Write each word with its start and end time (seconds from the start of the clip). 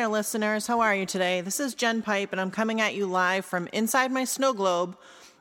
there, 0.00 0.08
listeners. 0.08 0.66
How 0.66 0.80
are 0.80 0.94
you 0.94 1.04
today? 1.04 1.42
This 1.42 1.60
is 1.60 1.74
Jen 1.74 2.00
Pipe, 2.00 2.32
and 2.32 2.40
I'm 2.40 2.50
coming 2.50 2.80
at 2.80 2.94
you 2.94 3.04
live 3.04 3.44
from 3.44 3.68
inside 3.70 4.10
my 4.10 4.24
snow 4.24 4.54
globe 4.54 4.96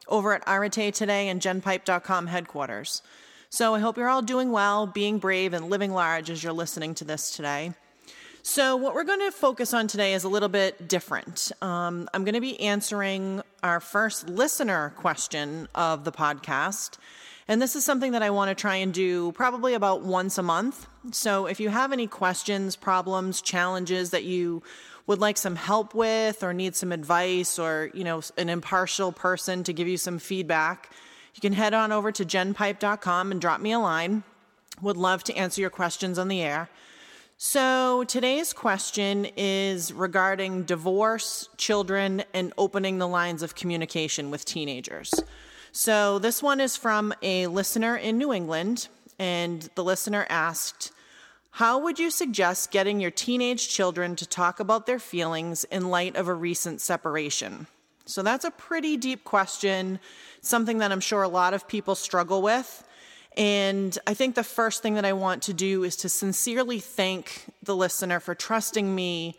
over 0.10 0.34
at 0.34 0.44
Arete 0.46 0.94
Today 0.94 1.30
and 1.30 1.40
GenPipe.com 1.40 2.28
headquarters. 2.28 3.02
So 3.50 3.74
I 3.74 3.80
hope 3.80 3.96
you're 3.96 4.10
all 4.10 4.22
doing 4.22 4.52
well, 4.52 4.86
being 4.86 5.18
brave, 5.18 5.54
and 5.54 5.70
living 5.70 5.94
large 5.94 6.30
as 6.30 6.44
you're 6.44 6.52
listening 6.52 6.94
to 6.96 7.06
this 7.06 7.32
today. 7.32 7.72
So, 8.44 8.76
what 8.76 8.94
we're 8.94 9.06
going 9.06 9.22
to 9.22 9.32
focus 9.32 9.74
on 9.74 9.88
today 9.88 10.14
is 10.14 10.26
a 10.26 10.30
little 10.30 10.50
bit 10.50 10.90
different. 10.90 11.54
Um, 11.62 12.10
I'm 12.14 12.26
going 12.26 12.36
to 12.36 12.42
be 12.42 12.60
answering 12.60 13.42
our 13.64 13.80
first 13.80 14.28
listener 14.28 14.90
question 14.98 15.70
of 15.74 16.04
the 16.04 16.12
podcast. 16.12 16.98
And 17.50 17.60
this 17.60 17.76
is 17.76 17.84
something 17.84 18.12
that 18.12 18.22
I 18.22 18.30
want 18.30 18.50
to 18.50 18.62
try 18.62 18.76
and 18.76 18.94
do 18.94 19.32
probably 19.32 19.74
about 19.74 20.04
once 20.04 20.38
a 20.38 20.44
month. 20.44 20.86
So 21.12 21.48
if 21.48 21.60
you 21.60 21.70
have 21.70 21.92
any 21.92 22.06
questions, 22.06 22.76
problems, 22.76 23.42
challenges 23.42 24.12
that 24.12 24.24
you 24.24 24.62
would 25.08 25.18
like 25.18 25.36
some 25.36 25.56
help 25.56 25.96
with 25.96 26.44
or 26.44 26.54
need 26.54 26.76
some 26.76 26.92
advice 26.92 27.58
or, 27.58 27.90
you 27.96 28.04
know, 28.04 28.22
an 28.38 28.50
impartial 28.50 29.12
person 29.12 29.64
to 29.64 29.74
give 29.74 29.88
you 29.88 29.98
some 29.98 30.20
feedback, 30.20 30.92
you 31.34 31.42
can 31.42 31.54
head 31.54 31.74
on 31.74 31.92
over 31.92 32.12
to 32.12 32.24
genpipe.com 32.24 33.32
and 33.32 33.42
drop 33.42 33.60
me 33.62 33.72
a 33.72 33.80
line. 33.80 34.22
Would 34.84 34.98
love 34.98 35.24
to 35.24 35.36
answer 35.36 35.60
your 35.60 35.72
questions 35.72 36.20
on 36.20 36.28
the 36.28 36.44
air. 36.44 36.70
So, 37.38 38.04
today's 38.04 38.54
question 38.54 39.26
is 39.36 39.92
regarding 39.92 40.66
divorce, 40.66 41.50
children, 41.58 42.24
and 42.34 42.54
opening 42.60 43.00
the 43.00 43.08
lines 43.08 43.42
of 43.42 43.56
communication 43.56 44.30
with 44.30 44.46
teenagers. 44.46 45.14
So 45.72 46.20
this 46.20 46.42
one 46.42 46.60
is 46.60 46.76
from 46.76 47.14
a 47.22 47.48
listener 47.48 47.96
in 47.96 48.18
New 48.18 48.34
England, 48.34 48.88
and 49.20 49.70
the 49.76 49.84
listener 49.84 50.26
asked, 50.30 50.92
How 51.52 51.80
would 51.80 52.00
you 52.00 52.10
suggest 52.10 52.72
getting 52.72 53.00
your 53.00 53.12
teenage 53.12 53.70
children 53.70 54.16
to 54.16 54.26
talk 54.26 54.60
about 54.60 54.86
their 54.86 55.00
feelings 55.00 55.66
in 55.66 55.90
light 55.90 56.16
of 56.16 56.28
a 56.28 56.34
recent 56.34 56.82
separation? 56.82 57.68
So 58.06 58.24
that's 58.24 58.46
a 58.46 58.52
pretty 58.52 58.98
deep 58.98 59.24
question, 59.24 60.00
something 60.42 60.80
that 60.80 60.92
I'm 60.92 61.00
sure 61.00 61.22
a 61.22 61.28
lot 61.28 61.54
of 61.54 61.68
people 61.68 61.94
struggle 61.94 62.42
with. 62.42 62.84
And 63.38 63.96
I 64.08 64.16
think 64.16 64.34
the 64.34 64.44
first 64.44 64.82
thing 64.82 64.96
that 64.96 65.06
I 65.06 65.14
want 65.14 65.44
to 65.44 65.54
do 65.54 65.84
is 65.84 65.96
to 65.98 66.10
sincerely 66.10 66.80
thank 66.80 67.46
the 67.62 67.76
listener 67.76 68.20
for 68.20 68.34
trusting 68.34 68.94
me 68.96 69.38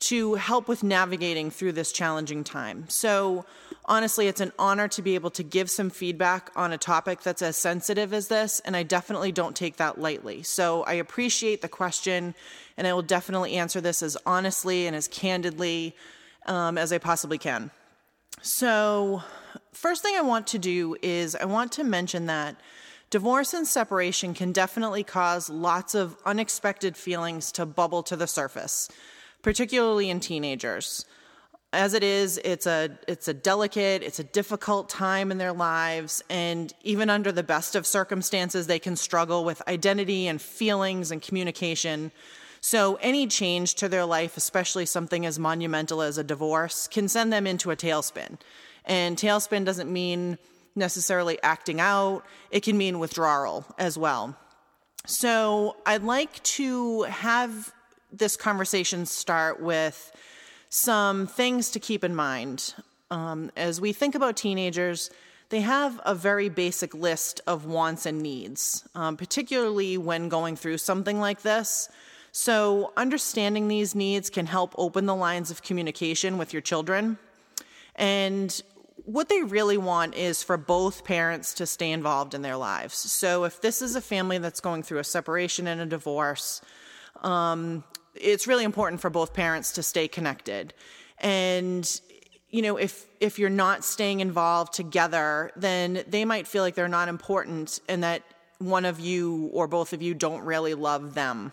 to 0.00 0.34
help 0.34 0.68
with 0.68 0.82
navigating 0.82 1.50
through 1.50 1.72
this 1.72 1.90
challenging 1.90 2.44
time. 2.44 2.84
So, 2.88 3.44
honestly, 3.84 4.28
it's 4.28 4.40
an 4.40 4.52
honor 4.58 4.86
to 4.88 5.02
be 5.02 5.16
able 5.16 5.30
to 5.30 5.42
give 5.42 5.68
some 5.68 5.90
feedback 5.90 6.50
on 6.54 6.72
a 6.72 6.78
topic 6.78 7.22
that's 7.22 7.42
as 7.42 7.56
sensitive 7.56 8.12
as 8.12 8.28
this, 8.28 8.60
and 8.64 8.76
I 8.76 8.84
definitely 8.84 9.32
don't 9.32 9.56
take 9.56 9.76
that 9.78 10.00
lightly. 10.00 10.42
So, 10.44 10.84
I 10.84 10.94
appreciate 10.94 11.62
the 11.62 11.68
question, 11.68 12.34
and 12.76 12.86
I 12.86 12.92
will 12.92 13.02
definitely 13.02 13.54
answer 13.54 13.80
this 13.80 14.02
as 14.02 14.16
honestly 14.24 14.86
and 14.86 14.94
as 14.94 15.08
candidly 15.08 15.96
um, 16.46 16.78
as 16.78 16.92
I 16.92 16.98
possibly 16.98 17.38
can. 17.38 17.72
So, 18.40 19.22
first 19.72 20.02
thing 20.02 20.14
I 20.16 20.22
want 20.22 20.46
to 20.48 20.58
do 20.58 20.96
is 21.02 21.34
I 21.34 21.44
want 21.44 21.72
to 21.72 21.84
mention 21.84 22.26
that. 22.26 22.56
Divorce 23.10 23.54
and 23.54 23.66
separation 23.66 24.34
can 24.34 24.52
definitely 24.52 25.02
cause 25.02 25.48
lots 25.48 25.94
of 25.94 26.14
unexpected 26.26 26.94
feelings 26.94 27.50
to 27.52 27.64
bubble 27.64 28.02
to 28.02 28.16
the 28.16 28.26
surface 28.26 28.90
particularly 29.48 30.10
in 30.10 30.20
teenagers. 30.20 31.06
As 31.72 31.94
it 31.94 32.02
is, 32.02 32.38
it's 32.44 32.66
a 32.66 32.90
it's 33.08 33.28
a 33.28 33.32
delicate, 33.32 34.02
it's 34.02 34.18
a 34.18 34.24
difficult 34.24 34.90
time 34.90 35.32
in 35.32 35.38
their 35.38 35.54
lives 35.54 36.22
and 36.28 36.74
even 36.82 37.08
under 37.08 37.32
the 37.32 37.42
best 37.42 37.74
of 37.74 37.86
circumstances 37.86 38.66
they 38.66 38.78
can 38.78 38.94
struggle 38.94 39.46
with 39.46 39.66
identity 39.66 40.26
and 40.26 40.38
feelings 40.42 41.10
and 41.10 41.22
communication. 41.22 42.12
So 42.60 42.96
any 42.96 43.26
change 43.26 43.76
to 43.76 43.88
their 43.88 44.04
life, 44.04 44.36
especially 44.36 44.84
something 44.84 45.24
as 45.24 45.38
monumental 45.38 46.02
as 46.02 46.18
a 46.18 46.24
divorce, 46.24 46.86
can 46.86 47.08
send 47.08 47.32
them 47.32 47.46
into 47.46 47.70
a 47.70 47.76
tailspin. 47.76 48.38
And 48.84 49.16
tailspin 49.16 49.64
doesn't 49.64 49.90
mean 49.90 50.36
necessarily 50.76 51.42
acting 51.42 51.80
out, 51.80 52.22
it 52.50 52.62
can 52.64 52.76
mean 52.76 52.98
withdrawal 52.98 53.64
as 53.78 53.96
well. 53.96 54.36
So 55.06 55.76
I'd 55.86 56.02
like 56.02 56.42
to 56.58 57.04
have 57.04 57.72
this 58.12 58.36
conversation 58.36 59.06
start 59.06 59.60
with 59.60 60.12
some 60.70 61.26
things 61.26 61.70
to 61.70 61.80
keep 61.80 62.04
in 62.04 62.14
mind. 62.14 62.74
Um, 63.10 63.50
as 63.56 63.80
we 63.80 63.92
think 63.92 64.14
about 64.14 64.36
teenagers, 64.36 65.10
they 65.50 65.60
have 65.60 66.00
a 66.04 66.14
very 66.14 66.48
basic 66.48 66.94
list 66.94 67.40
of 67.46 67.64
wants 67.64 68.04
and 68.04 68.20
needs, 68.20 68.86
um, 68.94 69.16
particularly 69.16 69.96
when 69.96 70.28
going 70.28 70.56
through 70.56 70.78
something 70.78 71.20
like 71.20 71.42
this. 71.42 71.88
So, 72.32 72.92
understanding 72.96 73.68
these 73.68 73.94
needs 73.94 74.28
can 74.28 74.46
help 74.46 74.74
open 74.76 75.06
the 75.06 75.14
lines 75.14 75.50
of 75.50 75.62
communication 75.62 76.36
with 76.36 76.52
your 76.52 76.60
children. 76.60 77.18
And 77.96 78.62
what 79.04 79.30
they 79.30 79.42
really 79.42 79.78
want 79.78 80.14
is 80.14 80.42
for 80.42 80.58
both 80.58 81.04
parents 81.04 81.54
to 81.54 81.66
stay 81.66 81.90
involved 81.90 82.34
in 82.34 82.42
their 82.42 82.56
lives. 82.56 82.94
So, 82.96 83.44
if 83.44 83.62
this 83.62 83.80
is 83.80 83.96
a 83.96 84.02
family 84.02 84.36
that's 84.36 84.60
going 84.60 84.82
through 84.82 84.98
a 84.98 85.04
separation 85.04 85.66
and 85.66 85.80
a 85.80 85.86
divorce, 85.86 86.60
um, 87.22 87.82
it's 88.20 88.46
really 88.46 88.64
important 88.64 89.00
for 89.00 89.10
both 89.10 89.32
parents 89.32 89.72
to 89.72 89.82
stay 89.82 90.08
connected. 90.08 90.74
And 91.18 92.00
you 92.50 92.62
know, 92.62 92.76
if 92.76 93.06
if 93.20 93.38
you're 93.38 93.50
not 93.50 93.84
staying 93.84 94.20
involved 94.20 94.72
together, 94.72 95.50
then 95.56 96.04
they 96.08 96.24
might 96.24 96.46
feel 96.46 96.62
like 96.62 96.74
they're 96.74 96.88
not 96.88 97.08
important 97.08 97.80
and 97.88 98.02
that 98.02 98.22
one 98.58 98.84
of 98.84 98.98
you 98.98 99.50
or 99.52 99.68
both 99.68 99.92
of 99.92 100.02
you 100.02 100.14
don't 100.14 100.42
really 100.42 100.74
love 100.74 101.14
them. 101.14 101.52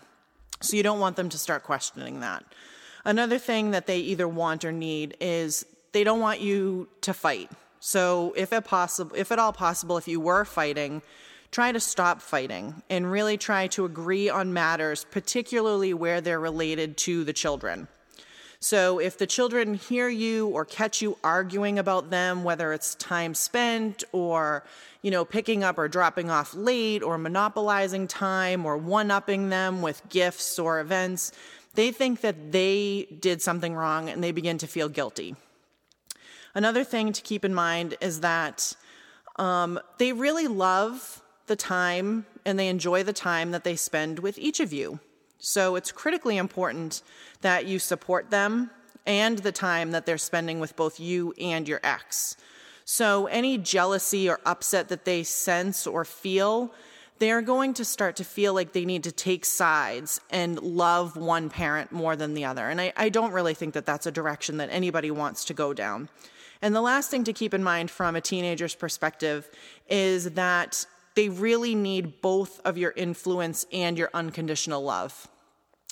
So 0.60 0.76
you 0.76 0.82
don't 0.82 1.00
want 1.00 1.16
them 1.16 1.28
to 1.28 1.38
start 1.38 1.62
questioning 1.62 2.20
that. 2.20 2.44
Another 3.04 3.38
thing 3.38 3.70
that 3.72 3.86
they 3.86 3.98
either 3.98 4.26
want 4.26 4.64
or 4.64 4.72
need 4.72 5.16
is 5.20 5.66
they 5.92 6.02
don't 6.02 6.20
want 6.20 6.40
you 6.40 6.88
to 7.02 7.14
fight. 7.14 7.50
So 7.78 8.32
if 8.36 8.52
it 8.52 8.64
possible 8.64 9.14
if 9.16 9.30
at 9.30 9.38
all 9.38 9.52
possible 9.52 9.96
if 9.96 10.08
you 10.08 10.18
were 10.18 10.44
fighting, 10.44 11.02
try 11.50 11.72
to 11.72 11.80
stop 11.80 12.20
fighting 12.20 12.82
and 12.90 13.10
really 13.10 13.36
try 13.36 13.66
to 13.68 13.84
agree 13.84 14.28
on 14.28 14.52
matters, 14.52 15.06
particularly 15.10 15.94
where 15.94 16.20
they're 16.20 16.40
related 16.40 16.96
to 16.98 17.24
the 17.24 17.32
children. 17.32 17.88
So 18.58 18.98
if 18.98 19.18
the 19.18 19.26
children 19.26 19.74
hear 19.74 20.08
you 20.08 20.48
or 20.48 20.64
catch 20.64 21.02
you 21.02 21.18
arguing 21.22 21.78
about 21.78 22.10
them, 22.10 22.42
whether 22.42 22.72
it's 22.72 22.94
time 22.94 23.34
spent 23.34 24.02
or, 24.12 24.64
you 25.02 25.10
know, 25.10 25.24
picking 25.24 25.62
up 25.62 25.78
or 25.78 25.88
dropping 25.88 26.30
off 26.30 26.54
late 26.54 27.02
or 27.02 27.18
monopolizing 27.18 28.08
time 28.08 28.64
or 28.64 28.76
one 28.76 29.10
upping 29.10 29.50
them 29.50 29.82
with 29.82 30.08
gifts 30.08 30.58
or 30.58 30.80
events, 30.80 31.32
they 31.74 31.92
think 31.92 32.22
that 32.22 32.52
they 32.52 33.06
did 33.20 33.42
something 33.42 33.74
wrong 33.74 34.08
and 34.08 34.24
they 34.24 34.32
begin 34.32 34.58
to 34.58 34.66
feel 34.66 34.88
guilty. 34.88 35.36
Another 36.54 36.84
thing 36.84 37.12
to 37.12 37.20
keep 37.20 37.44
in 37.44 37.54
mind 37.54 37.96
is 38.00 38.20
that 38.20 38.74
um, 39.36 39.78
they 39.98 40.14
really 40.14 40.46
love 40.46 41.22
the 41.46 41.56
time 41.56 42.26
and 42.44 42.58
they 42.58 42.68
enjoy 42.68 43.02
the 43.02 43.12
time 43.12 43.50
that 43.50 43.64
they 43.64 43.76
spend 43.76 44.20
with 44.20 44.38
each 44.38 44.60
of 44.60 44.72
you. 44.72 45.00
So 45.38 45.76
it's 45.76 45.92
critically 45.92 46.36
important 46.36 47.02
that 47.40 47.66
you 47.66 47.78
support 47.78 48.30
them 48.30 48.70
and 49.04 49.38
the 49.38 49.52
time 49.52 49.92
that 49.92 50.06
they're 50.06 50.18
spending 50.18 50.60
with 50.60 50.76
both 50.76 50.98
you 50.98 51.32
and 51.40 51.68
your 51.68 51.80
ex. 51.84 52.36
So 52.84 53.26
any 53.26 53.58
jealousy 53.58 54.28
or 54.28 54.40
upset 54.44 54.88
that 54.88 55.04
they 55.04 55.22
sense 55.22 55.86
or 55.86 56.04
feel, 56.04 56.72
they're 57.18 57.42
going 57.42 57.74
to 57.74 57.84
start 57.84 58.16
to 58.16 58.24
feel 58.24 58.54
like 58.54 58.72
they 58.72 58.84
need 58.84 59.04
to 59.04 59.12
take 59.12 59.44
sides 59.44 60.20
and 60.30 60.60
love 60.60 61.16
one 61.16 61.50
parent 61.50 61.92
more 61.92 62.16
than 62.16 62.34
the 62.34 62.44
other. 62.44 62.68
And 62.68 62.80
I, 62.80 62.92
I 62.96 63.08
don't 63.08 63.32
really 63.32 63.54
think 63.54 63.74
that 63.74 63.86
that's 63.86 64.06
a 64.06 64.12
direction 64.12 64.58
that 64.58 64.68
anybody 64.70 65.10
wants 65.10 65.44
to 65.46 65.54
go 65.54 65.72
down. 65.72 66.08
And 66.62 66.74
the 66.74 66.80
last 66.80 67.10
thing 67.10 67.24
to 67.24 67.32
keep 67.32 67.54
in 67.54 67.62
mind 67.62 67.90
from 67.90 68.16
a 68.16 68.20
teenager's 68.20 68.74
perspective 68.74 69.48
is 69.88 70.32
that 70.32 70.86
they 71.16 71.28
really 71.30 71.74
need 71.74 72.20
both 72.20 72.60
of 72.64 72.78
your 72.78 72.92
influence 72.94 73.66
and 73.72 73.98
your 73.98 74.10
unconditional 74.14 74.84
love. 74.84 75.26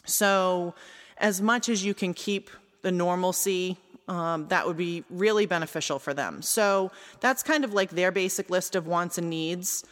So, 0.04 0.74
as 1.18 1.40
much 1.40 1.68
as 1.68 1.84
you 1.84 1.94
can 1.94 2.12
keep 2.12 2.50
the 2.82 2.92
normalcy, 2.92 3.78
um, 4.06 4.48
that 4.48 4.66
would 4.66 4.76
be 4.76 5.02
really 5.08 5.46
beneficial 5.46 5.98
for 5.98 6.12
them. 6.12 6.42
So, 6.42 6.92
that's 7.20 7.42
kind 7.42 7.64
of 7.64 7.72
like 7.72 7.90
their 7.90 8.12
basic 8.12 8.50
list 8.50 8.76
of 8.76 8.86
wants 8.86 9.16
and 9.16 9.30
needs. 9.30 9.82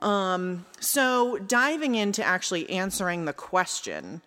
Um, 0.00 0.66
so, 0.80 1.38
diving 1.38 1.94
into 1.94 2.24
actually 2.24 2.68
answering 2.68 3.24
the 3.24 3.32
question. 3.32 4.20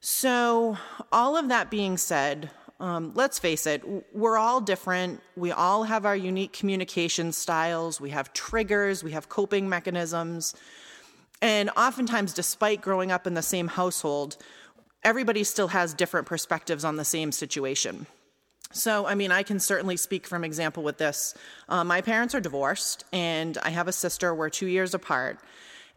So, 0.00 0.78
all 1.10 1.36
of 1.36 1.48
that 1.48 1.68
being 1.68 1.96
said, 1.96 2.50
um, 2.78 3.12
let's 3.14 3.38
face 3.38 3.66
it, 3.66 3.82
we're 4.12 4.36
all 4.36 4.60
different. 4.60 5.20
We 5.34 5.50
all 5.50 5.84
have 5.84 6.04
our 6.04 6.16
unique 6.16 6.52
communication 6.52 7.32
styles. 7.32 8.00
We 8.00 8.10
have 8.10 8.32
triggers, 8.32 9.02
we 9.02 9.12
have 9.12 9.28
coping 9.28 9.68
mechanisms. 9.68 10.54
And 11.40 11.70
oftentimes, 11.76 12.32
despite 12.32 12.80
growing 12.80 13.12
up 13.12 13.26
in 13.26 13.34
the 13.34 13.42
same 13.42 13.68
household, 13.68 14.36
everybody 15.02 15.44
still 15.44 15.68
has 15.68 15.94
different 15.94 16.26
perspectives 16.26 16.84
on 16.84 16.96
the 16.96 17.04
same 17.04 17.32
situation. 17.32 18.06
So, 18.72 19.06
I 19.06 19.14
mean, 19.14 19.30
I 19.32 19.42
can 19.42 19.60
certainly 19.60 19.96
speak 19.96 20.26
from 20.26 20.44
example 20.44 20.82
with 20.82 20.98
this. 20.98 21.34
Uh, 21.68 21.84
my 21.84 22.00
parents 22.00 22.34
are 22.34 22.40
divorced, 22.40 23.04
and 23.12 23.56
I 23.62 23.70
have 23.70 23.88
a 23.88 23.92
sister. 23.92 24.34
We're 24.34 24.50
two 24.50 24.66
years 24.66 24.92
apart. 24.92 25.38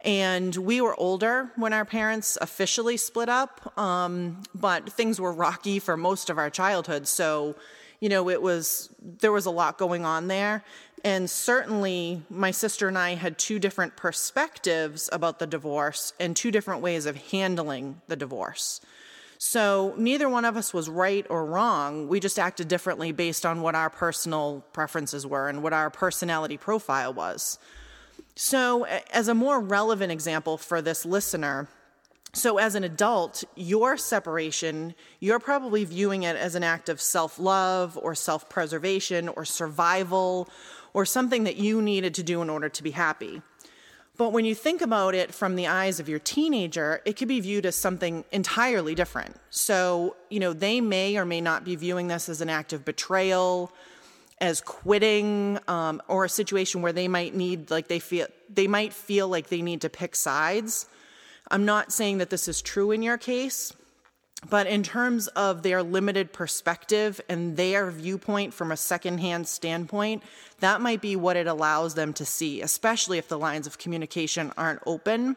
And 0.02 0.56
we 0.56 0.80
were 0.80 0.98
older 0.98 1.50
when 1.56 1.72
our 1.72 1.84
parents 1.84 2.38
officially 2.40 2.96
split 2.96 3.28
up, 3.28 3.76
um, 3.78 4.42
but 4.54 4.90
things 4.90 5.20
were 5.20 5.32
rocky 5.32 5.78
for 5.78 5.96
most 5.96 6.30
of 6.30 6.38
our 6.38 6.48
childhood. 6.48 7.06
So, 7.06 7.54
you 8.00 8.08
know, 8.08 8.30
it 8.30 8.40
was, 8.40 8.88
there 9.02 9.32
was 9.32 9.44
a 9.44 9.50
lot 9.50 9.76
going 9.76 10.06
on 10.06 10.28
there. 10.28 10.64
And 11.04 11.28
certainly, 11.28 12.22
my 12.28 12.50
sister 12.50 12.88
and 12.88 12.98
I 12.98 13.14
had 13.14 13.38
two 13.38 13.58
different 13.58 13.96
perspectives 13.96 15.08
about 15.12 15.38
the 15.38 15.46
divorce 15.46 16.12
and 16.20 16.36
two 16.36 16.50
different 16.50 16.82
ways 16.82 17.06
of 17.06 17.16
handling 17.30 18.00
the 18.06 18.16
divorce. 18.16 18.80
So, 19.38 19.94
neither 19.96 20.28
one 20.28 20.44
of 20.44 20.58
us 20.58 20.74
was 20.74 20.90
right 20.90 21.26
or 21.30 21.46
wrong. 21.46 22.08
We 22.08 22.20
just 22.20 22.38
acted 22.38 22.68
differently 22.68 23.12
based 23.12 23.46
on 23.46 23.62
what 23.62 23.74
our 23.74 23.88
personal 23.88 24.62
preferences 24.74 25.26
were 25.26 25.48
and 25.48 25.62
what 25.62 25.72
our 25.72 25.88
personality 25.88 26.58
profile 26.58 27.14
was. 27.14 27.58
So, 28.42 28.86
as 28.86 29.28
a 29.28 29.34
more 29.34 29.60
relevant 29.60 30.10
example 30.10 30.56
for 30.56 30.80
this 30.80 31.04
listener, 31.04 31.68
so 32.32 32.56
as 32.56 32.74
an 32.74 32.84
adult, 32.84 33.44
your 33.54 33.98
separation, 33.98 34.94
you're 35.20 35.38
probably 35.38 35.84
viewing 35.84 36.22
it 36.22 36.36
as 36.36 36.54
an 36.54 36.64
act 36.64 36.88
of 36.88 37.02
self 37.02 37.38
love 37.38 37.98
or 38.00 38.14
self 38.14 38.48
preservation 38.48 39.28
or 39.28 39.44
survival 39.44 40.48
or 40.94 41.04
something 41.04 41.44
that 41.44 41.56
you 41.56 41.82
needed 41.82 42.14
to 42.14 42.22
do 42.22 42.40
in 42.40 42.48
order 42.48 42.70
to 42.70 42.82
be 42.82 42.92
happy. 42.92 43.42
But 44.16 44.32
when 44.32 44.46
you 44.46 44.54
think 44.54 44.80
about 44.80 45.14
it 45.14 45.34
from 45.34 45.54
the 45.54 45.66
eyes 45.66 46.00
of 46.00 46.08
your 46.08 46.18
teenager, 46.18 47.02
it 47.04 47.18
could 47.18 47.28
be 47.28 47.40
viewed 47.40 47.66
as 47.66 47.76
something 47.76 48.24
entirely 48.32 48.94
different. 48.94 49.36
So, 49.50 50.16
you 50.30 50.40
know, 50.40 50.54
they 50.54 50.80
may 50.80 51.18
or 51.18 51.26
may 51.26 51.42
not 51.42 51.62
be 51.62 51.76
viewing 51.76 52.08
this 52.08 52.30
as 52.30 52.40
an 52.40 52.48
act 52.48 52.72
of 52.72 52.86
betrayal, 52.86 53.70
as 54.40 54.60
quitting 54.60 55.58
um, 55.68 56.00
or 56.08 56.24
a 56.24 56.28
situation 56.28 56.82
where 56.82 56.92
they 56.92 57.08
might 57.08 57.34
need 57.34 57.70
like 57.70 57.88
they 57.88 57.98
feel 57.98 58.26
they 58.48 58.66
might 58.66 58.92
feel 58.92 59.28
like 59.28 59.48
they 59.48 59.62
need 59.62 59.82
to 59.82 59.90
pick 59.90 60.16
sides. 60.16 60.86
I'm 61.50 61.64
not 61.64 61.92
saying 61.92 62.18
that 62.18 62.30
this 62.30 62.48
is 62.48 62.62
true 62.62 62.90
in 62.90 63.02
your 63.02 63.18
case 63.18 63.72
but 64.48 64.66
in 64.66 64.82
terms 64.82 65.28
of 65.28 65.62
their 65.62 65.82
limited 65.82 66.32
perspective 66.32 67.20
and 67.28 67.56
their 67.56 67.90
viewpoint 67.90 68.54
from 68.54 68.72
a 68.72 68.76
secondhand 68.76 69.46
standpoint 69.46 70.22
that 70.60 70.80
might 70.80 71.00
be 71.00 71.14
what 71.16 71.36
it 71.36 71.46
allows 71.46 71.94
them 71.94 72.12
to 72.12 72.24
see 72.24 72.62
especially 72.62 73.18
if 73.18 73.28
the 73.28 73.38
lines 73.38 73.66
of 73.66 73.78
communication 73.78 74.52
aren't 74.56 74.80
open 74.86 75.36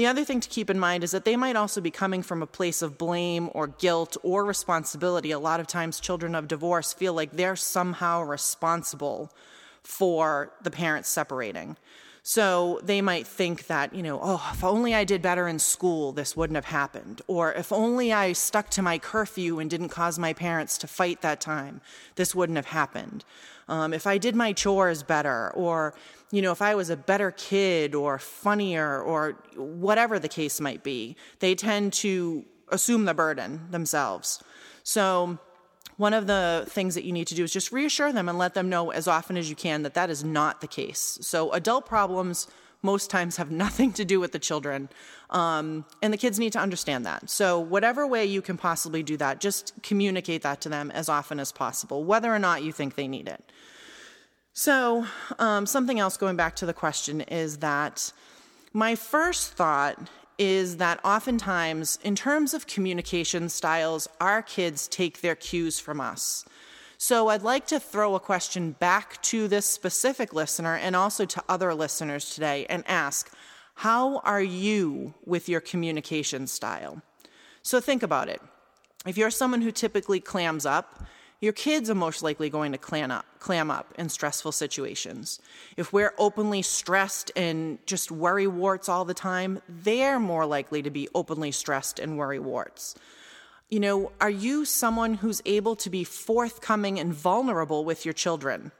the 0.00 0.06
other 0.06 0.24
thing 0.24 0.40
to 0.40 0.48
keep 0.48 0.70
in 0.70 0.78
mind 0.78 1.04
is 1.04 1.10
that 1.10 1.26
they 1.26 1.36
might 1.36 1.56
also 1.56 1.78
be 1.78 1.90
coming 1.90 2.22
from 2.22 2.42
a 2.42 2.46
place 2.46 2.80
of 2.80 2.96
blame 2.96 3.50
or 3.52 3.66
guilt 3.66 4.16
or 4.22 4.46
responsibility. 4.46 5.30
A 5.30 5.38
lot 5.38 5.60
of 5.60 5.66
times, 5.66 6.00
children 6.00 6.34
of 6.34 6.48
divorce 6.48 6.94
feel 6.94 7.12
like 7.12 7.32
they're 7.32 7.54
somehow 7.54 8.22
responsible 8.22 9.30
for 9.82 10.54
the 10.62 10.70
parents 10.70 11.10
separating. 11.10 11.76
So 12.22 12.80
they 12.82 13.00
might 13.00 13.26
think 13.26 13.66
that, 13.66 13.94
you 13.94 14.02
know, 14.02 14.20
oh, 14.22 14.50
if 14.52 14.62
only 14.62 14.94
I 14.94 15.04
did 15.04 15.22
better 15.22 15.48
in 15.48 15.58
school, 15.58 16.12
this 16.12 16.36
wouldn't 16.36 16.56
have 16.56 16.66
happened. 16.66 17.22
Or 17.26 17.52
if 17.52 17.72
only 17.72 18.12
I 18.12 18.32
stuck 18.34 18.68
to 18.70 18.82
my 18.82 18.98
curfew 18.98 19.58
and 19.58 19.70
didn't 19.70 19.88
cause 19.88 20.18
my 20.18 20.32
parents 20.32 20.76
to 20.78 20.86
fight 20.86 21.22
that 21.22 21.40
time, 21.40 21.80
this 22.16 22.34
wouldn't 22.34 22.56
have 22.56 22.66
happened. 22.66 23.24
Um, 23.68 23.94
if 23.94 24.06
I 24.06 24.18
did 24.18 24.34
my 24.34 24.52
chores 24.52 25.02
better, 25.02 25.50
or, 25.54 25.94
you 26.30 26.42
know, 26.42 26.52
if 26.52 26.60
I 26.60 26.74
was 26.74 26.90
a 26.90 26.96
better 26.96 27.30
kid 27.30 27.94
or 27.94 28.18
funnier 28.18 29.00
or 29.00 29.32
whatever 29.56 30.18
the 30.18 30.28
case 30.28 30.60
might 30.60 30.82
be, 30.82 31.16
they 31.38 31.54
tend 31.54 31.92
to 31.94 32.44
assume 32.68 33.04
the 33.04 33.14
burden 33.14 33.68
themselves. 33.70 34.42
So, 34.82 35.38
one 35.96 36.14
of 36.14 36.26
the 36.26 36.64
things 36.66 36.94
that 36.94 37.04
you 37.04 37.12
need 37.12 37.26
to 37.26 37.34
do 37.34 37.44
is 37.44 37.52
just 37.52 37.72
reassure 37.72 38.10
them 38.10 38.28
and 38.28 38.38
let 38.38 38.54
them 38.54 38.70
know 38.70 38.90
as 38.90 39.06
often 39.06 39.36
as 39.36 39.50
you 39.50 39.56
can 39.56 39.82
that 39.82 39.94
that 39.94 40.08
is 40.08 40.24
not 40.24 40.62
the 40.62 40.66
case. 40.66 41.18
So, 41.20 41.52
adult 41.52 41.84
problems 41.84 42.48
most 42.82 43.10
times 43.10 43.36
have 43.36 43.50
nothing 43.64 43.92
to 43.92 44.04
do 44.04 44.18
with 44.18 44.32
the 44.32 44.38
children. 44.38 44.88
Um, 45.28 45.84
and 46.02 46.12
the 46.12 46.16
kids 46.16 46.38
need 46.38 46.52
to 46.54 46.58
understand 46.58 47.04
that. 47.04 47.28
So, 47.28 47.60
whatever 47.60 48.06
way 48.06 48.24
you 48.24 48.40
can 48.40 48.56
possibly 48.56 49.02
do 49.02 49.16
that, 49.18 49.40
just 49.40 49.74
communicate 49.82 50.42
that 50.42 50.62
to 50.62 50.68
them 50.68 50.90
as 50.90 51.08
often 51.08 51.38
as 51.38 51.52
possible, 51.52 52.02
whether 52.02 52.34
or 52.34 52.38
not 52.38 52.62
you 52.62 52.72
think 52.72 52.94
they 52.94 53.06
need 53.06 53.28
it. 53.28 53.52
So, 54.54 55.06
um, 55.38 55.66
something 55.66 56.00
else 56.00 56.16
going 56.16 56.36
back 56.36 56.56
to 56.56 56.66
the 56.66 56.74
question 56.74 57.20
is 57.20 57.58
that 57.58 58.12
my 58.72 58.94
first 58.94 59.52
thought 59.52 59.98
is 60.40 60.78
that 60.78 60.98
oftentimes, 61.04 61.98
in 62.02 62.16
terms 62.16 62.54
of 62.54 62.66
communication 62.66 63.50
styles, 63.50 64.08
our 64.22 64.40
kids 64.40 64.88
take 64.88 65.20
their 65.20 65.34
cues 65.34 65.78
from 65.78 66.00
us. 66.00 66.46
So 66.96 67.28
I'd 67.28 67.42
like 67.42 67.66
to 67.66 67.78
throw 67.78 68.14
a 68.14 68.20
question 68.20 68.72
back 68.72 69.20
to 69.24 69.48
this 69.48 69.66
specific 69.66 70.32
listener 70.32 70.76
and 70.76 70.96
also 70.96 71.26
to 71.26 71.44
other 71.46 71.74
listeners 71.74 72.34
today 72.34 72.64
and 72.70 72.84
ask, 72.88 73.30
how 73.74 74.20
are 74.20 74.42
you 74.42 75.12
with 75.26 75.46
your 75.46 75.60
communication 75.60 76.46
style? 76.46 77.02
So 77.62 77.78
think 77.78 78.02
about 78.02 78.30
it. 78.30 78.40
If 79.06 79.18
you're 79.18 79.30
someone 79.30 79.60
who 79.60 79.70
typically 79.70 80.20
clams 80.20 80.64
up, 80.64 81.04
your 81.40 81.54
kids 81.54 81.88
are 81.88 81.94
most 81.94 82.22
likely 82.22 82.50
going 82.50 82.72
to 82.72 82.78
clam 82.78 83.10
up, 83.10 83.24
clam 83.38 83.70
up 83.70 83.94
in 83.96 84.10
stressful 84.10 84.52
situations. 84.52 85.40
If 85.76 85.92
we're 85.92 86.12
openly 86.18 86.60
stressed 86.60 87.32
and 87.34 87.78
just 87.86 88.10
worry 88.10 88.46
warts 88.46 88.88
all 88.88 89.06
the 89.06 89.14
time, 89.14 89.62
they're 89.66 90.20
more 90.20 90.44
likely 90.44 90.82
to 90.82 90.90
be 90.90 91.08
openly 91.14 91.50
stressed 91.50 91.98
and 91.98 92.18
worry 92.18 92.38
warts. 92.38 92.94
You 93.70 93.80
know, 93.80 94.12
are 94.20 94.30
you 94.30 94.66
someone 94.66 95.14
who's 95.14 95.40
able 95.46 95.76
to 95.76 95.88
be 95.88 96.04
forthcoming 96.04 96.98
and 96.98 97.14
vulnerable 97.14 97.84
with 97.84 98.04
your 98.04 98.14
children? 98.14 98.72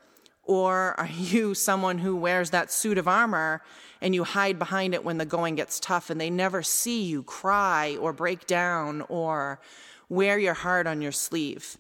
Or 0.45 0.99
are 0.99 1.09
you 1.09 1.55
someone 1.55 1.99
who 1.99 2.17
wears 2.17 2.51
that 2.51 2.73
suit 2.73 2.99
of 2.99 3.09
armor 3.09 3.63
and 4.03 4.15
you 4.15 4.25
hide 4.25 4.59
behind 4.59 4.95
it 4.95 5.05
when 5.05 5.17
the 5.17 5.25
going 5.25 5.55
gets 5.55 5.81
tough 5.81 6.11
and 6.11 6.21
they 6.21 6.29
never 6.29 6.63
see 6.63 7.05
you 7.05 7.23
cry 7.23 7.97
or 8.01 8.13
break 8.13 8.47
down 8.47 9.03
or 9.09 9.61
wear 10.09 10.39
your 10.39 10.55
heart 10.55 10.87
on 10.87 11.01
your 11.01 11.13
sleeve? 11.13 11.79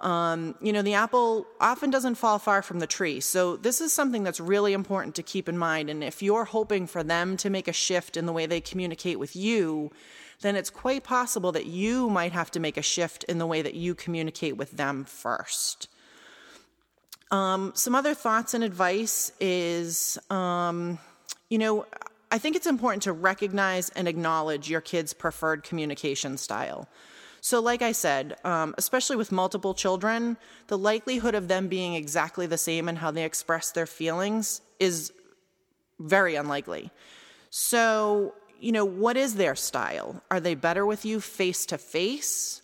Um, 0.00 0.54
you 0.60 0.74
know, 0.74 0.82
the 0.82 0.92
apple 0.92 1.46
often 1.58 1.90
doesn't 1.90 2.16
fall 2.16 2.38
far 2.38 2.60
from 2.60 2.80
the 2.80 2.86
tree. 2.86 3.18
So, 3.20 3.56
this 3.56 3.80
is 3.80 3.94
something 3.94 4.24
that's 4.24 4.40
really 4.40 4.74
important 4.74 5.14
to 5.14 5.22
keep 5.22 5.48
in 5.48 5.56
mind. 5.56 5.88
And 5.88 6.04
if 6.04 6.22
you're 6.22 6.44
hoping 6.44 6.86
for 6.86 7.02
them 7.02 7.38
to 7.38 7.48
make 7.48 7.66
a 7.66 7.72
shift 7.72 8.16
in 8.16 8.26
the 8.26 8.32
way 8.32 8.44
they 8.44 8.60
communicate 8.60 9.18
with 9.18 9.34
you, 9.34 9.90
then 10.42 10.54
it's 10.54 10.68
quite 10.68 11.02
possible 11.02 11.50
that 11.52 11.66
you 11.66 12.10
might 12.10 12.32
have 12.32 12.50
to 12.50 12.60
make 12.60 12.76
a 12.76 12.82
shift 12.82 13.24
in 13.24 13.38
the 13.38 13.46
way 13.46 13.62
that 13.62 13.74
you 13.74 13.94
communicate 13.94 14.56
with 14.56 14.72
them 14.72 15.04
first. 15.04 15.88
Um, 17.30 17.72
some 17.74 17.94
other 17.94 18.14
thoughts 18.14 18.54
and 18.54 18.62
advice 18.62 19.32
is, 19.40 20.18
um, 20.30 20.98
you 21.48 21.58
know, 21.58 21.86
I 22.30 22.38
think 22.38 22.56
it's 22.56 22.66
important 22.66 23.02
to 23.04 23.12
recognize 23.12 23.88
and 23.90 24.06
acknowledge 24.06 24.68
your 24.68 24.80
kid's 24.80 25.12
preferred 25.12 25.62
communication 25.62 26.36
style. 26.36 26.88
So, 27.40 27.60
like 27.60 27.82
I 27.82 27.92
said, 27.92 28.36
um, 28.44 28.74
especially 28.78 29.16
with 29.16 29.30
multiple 29.30 29.74
children, 29.74 30.36
the 30.66 30.78
likelihood 30.78 31.34
of 31.34 31.48
them 31.48 31.68
being 31.68 31.94
exactly 31.94 32.46
the 32.46 32.58
same 32.58 32.88
in 32.88 32.96
how 32.96 33.10
they 33.10 33.24
express 33.24 33.70
their 33.70 33.86
feelings 33.86 34.60
is 34.80 35.12
very 35.98 36.34
unlikely. 36.34 36.90
So, 37.50 38.34
you 38.60 38.72
know, 38.72 38.84
what 38.84 39.16
is 39.16 39.36
their 39.36 39.54
style? 39.54 40.22
Are 40.30 40.40
they 40.40 40.54
better 40.54 40.84
with 40.84 41.04
you 41.04 41.20
face 41.20 41.66
to 41.66 41.78
face? 41.78 42.62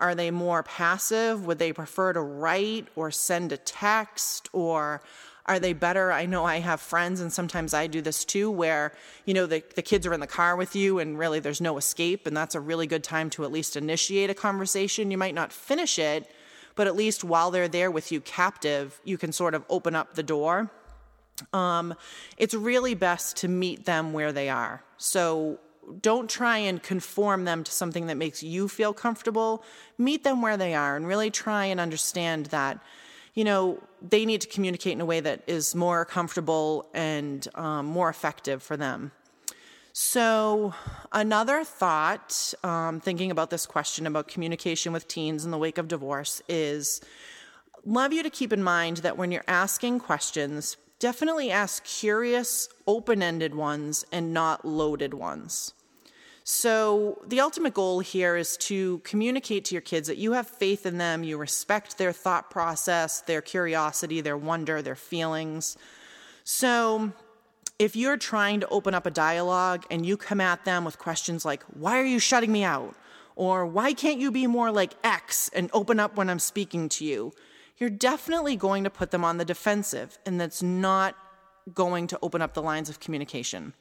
Are 0.00 0.14
they 0.14 0.30
more 0.30 0.62
passive? 0.62 1.44
Would 1.46 1.58
they 1.58 1.72
prefer 1.72 2.12
to 2.12 2.20
write 2.20 2.86
or 2.94 3.10
send 3.10 3.52
a 3.52 3.56
text? 3.56 4.48
Or 4.52 5.02
are 5.48 5.58
they 5.58 5.72
better? 5.72 6.12
I 6.12 6.26
know 6.26 6.44
I 6.44 6.60
have 6.60 6.80
friends, 6.80 7.20
and 7.20 7.32
sometimes 7.32 7.72
I 7.72 7.86
do 7.86 8.02
this 8.02 8.24
too, 8.24 8.50
where, 8.50 8.92
you 9.24 9.32
know, 9.32 9.46
the, 9.46 9.64
the 9.74 9.82
kids 9.82 10.06
are 10.06 10.12
in 10.12 10.20
the 10.20 10.26
car 10.26 10.54
with 10.56 10.76
you 10.76 10.98
and 10.98 11.18
really 11.18 11.40
there's 11.40 11.60
no 11.60 11.78
escape, 11.78 12.26
and 12.26 12.36
that's 12.36 12.54
a 12.54 12.60
really 12.60 12.86
good 12.86 13.02
time 13.02 13.30
to 13.30 13.44
at 13.44 13.50
least 13.50 13.74
initiate 13.74 14.28
a 14.28 14.34
conversation. 14.34 15.10
You 15.10 15.18
might 15.18 15.34
not 15.34 15.52
finish 15.52 15.98
it, 15.98 16.30
but 16.76 16.86
at 16.86 16.94
least 16.94 17.24
while 17.24 17.50
they're 17.50 17.66
there 17.66 17.90
with 17.90 18.12
you 18.12 18.20
captive, 18.20 19.00
you 19.04 19.16
can 19.16 19.32
sort 19.32 19.54
of 19.54 19.64
open 19.70 19.96
up 19.96 20.14
the 20.14 20.22
door. 20.22 20.70
Um, 21.52 21.94
it's 22.36 22.54
really 22.54 22.94
best 22.94 23.38
to 23.38 23.48
meet 23.48 23.86
them 23.86 24.12
where 24.12 24.32
they 24.32 24.50
are. 24.50 24.84
So 24.98 25.58
don't 26.02 26.28
try 26.28 26.58
and 26.58 26.82
conform 26.82 27.44
them 27.46 27.64
to 27.64 27.72
something 27.72 28.06
that 28.06 28.16
makes 28.16 28.42
you 28.42 28.68
feel 28.68 28.92
comfortable. 28.92 29.64
Meet 29.96 30.24
them 30.24 30.42
where 30.42 30.58
they 30.58 30.74
are 30.74 30.96
and 30.96 31.06
really 31.06 31.30
try 31.30 31.64
and 31.64 31.80
understand 31.80 32.46
that 32.46 32.78
you 33.34 33.44
know, 33.44 33.82
they 34.02 34.24
need 34.24 34.40
to 34.40 34.48
communicate 34.48 34.92
in 34.92 35.00
a 35.00 35.04
way 35.04 35.20
that 35.20 35.42
is 35.46 35.74
more 35.74 36.04
comfortable 36.04 36.88
and 36.94 37.46
um, 37.54 37.86
more 37.86 38.08
effective 38.08 38.62
for 38.62 38.76
them. 38.76 39.12
So, 39.92 40.74
another 41.10 41.64
thought, 41.64 42.54
um, 42.62 43.00
thinking 43.00 43.32
about 43.32 43.50
this 43.50 43.66
question 43.66 44.06
about 44.06 44.28
communication 44.28 44.92
with 44.92 45.08
teens 45.08 45.44
in 45.44 45.50
the 45.50 45.58
wake 45.58 45.76
of 45.76 45.88
divorce, 45.88 46.40
is 46.48 47.00
love 47.84 48.12
you 48.12 48.22
to 48.22 48.30
keep 48.30 48.52
in 48.52 48.62
mind 48.62 48.98
that 48.98 49.16
when 49.18 49.32
you're 49.32 49.44
asking 49.48 49.98
questions, 49.98 50.76
definitely 51.00 51.50
ask 51.50 51.84
curious, 51.84 52.68
open 52.86 53.22
ended 53.22 53.54
ones 53.54 54.04
and 54.12 54.32
not 54.32 54.64
loaded 54.64 55.14
ones. 55.14 55.74
So, 56.50 57.20
the 57.26 57.40
ultimate 57.40 57.74
goal 57.74 58.00
here 58.00 58.34
is 58.34 58.56
to 58.56 59.00
communicate 59.00 59.66
to 59.66 59.74
your 59.74 59.82
kids 59.82 60.08
that 60.08 60.16
you 60.16 60.32
have 60.32 60.48
faith 60.48 60.86
in 60.86 60.96
them, 60.96 61.22
you 61.22 61.36
respect 61.36 61.98
their 61.98 62.10
thought 62.10 62.48
process, 62.48 63.20
their 63.20 63.42
curiosity, 63.42 64.22
their 64.22 64.38
wonder, 64.38 64.80
their 64.80 64.94
feelings. 64.94 65.76
So, 66.44 67.12
if 67.78 67.94
you're 67.94 68.16
trying 68.16 68.60
to 68.60 68.68
open 68.68 68.94
up 68.94 69.04
a 69.04 69.10
dialogue 69.10 69.84
and 69.90 70.06
you 70.06 70.16
come 70.16 70.40
at 70.40 70.64
them 70.64 70.86
with 70.86 70.98
questions 70.98 71.44
like, 71.44 71.64
Why 71.64 72.00
are 72.00 72.06
you 72.06 72.18
shutting 72.18 72.50
me 72.50 72.64
out? 72.64 72.94
Or 73.36 73.66
why 73.66 73.92
can't 73.92 74.18
you 74.18 74.30
be 74.30 74.46
more 74.46 74.70
like 74.70 74.94
X 75.04 75.50
and 75.52 75.68
open 75.74 76.00
up 76.00 76.16
when 76.16 76.30
I'm 76.30 76.38
speaking 76.38 76.88
to 76.88 77.04
you? 77.04 77.34
You're 77.76 77.90
definitely 77.90 78.56
going 78.56 78.84
to 78.84 78.90
put 78.90 79.10
them 79.10 79.22
on 79.22 79.36
the 79.36 79.44
defensive, 79.44 80.18
and 80.24 80.40
that's 80.40 80.62
not 80.62 81.14
going 81.74 82.06
to 82.06 82.18
open 82.22 82.40
up 82.40 82.54
the 82.54 82.62
lines 82.62 82.88
of 82.88 83.00
communication. 83.00 83.74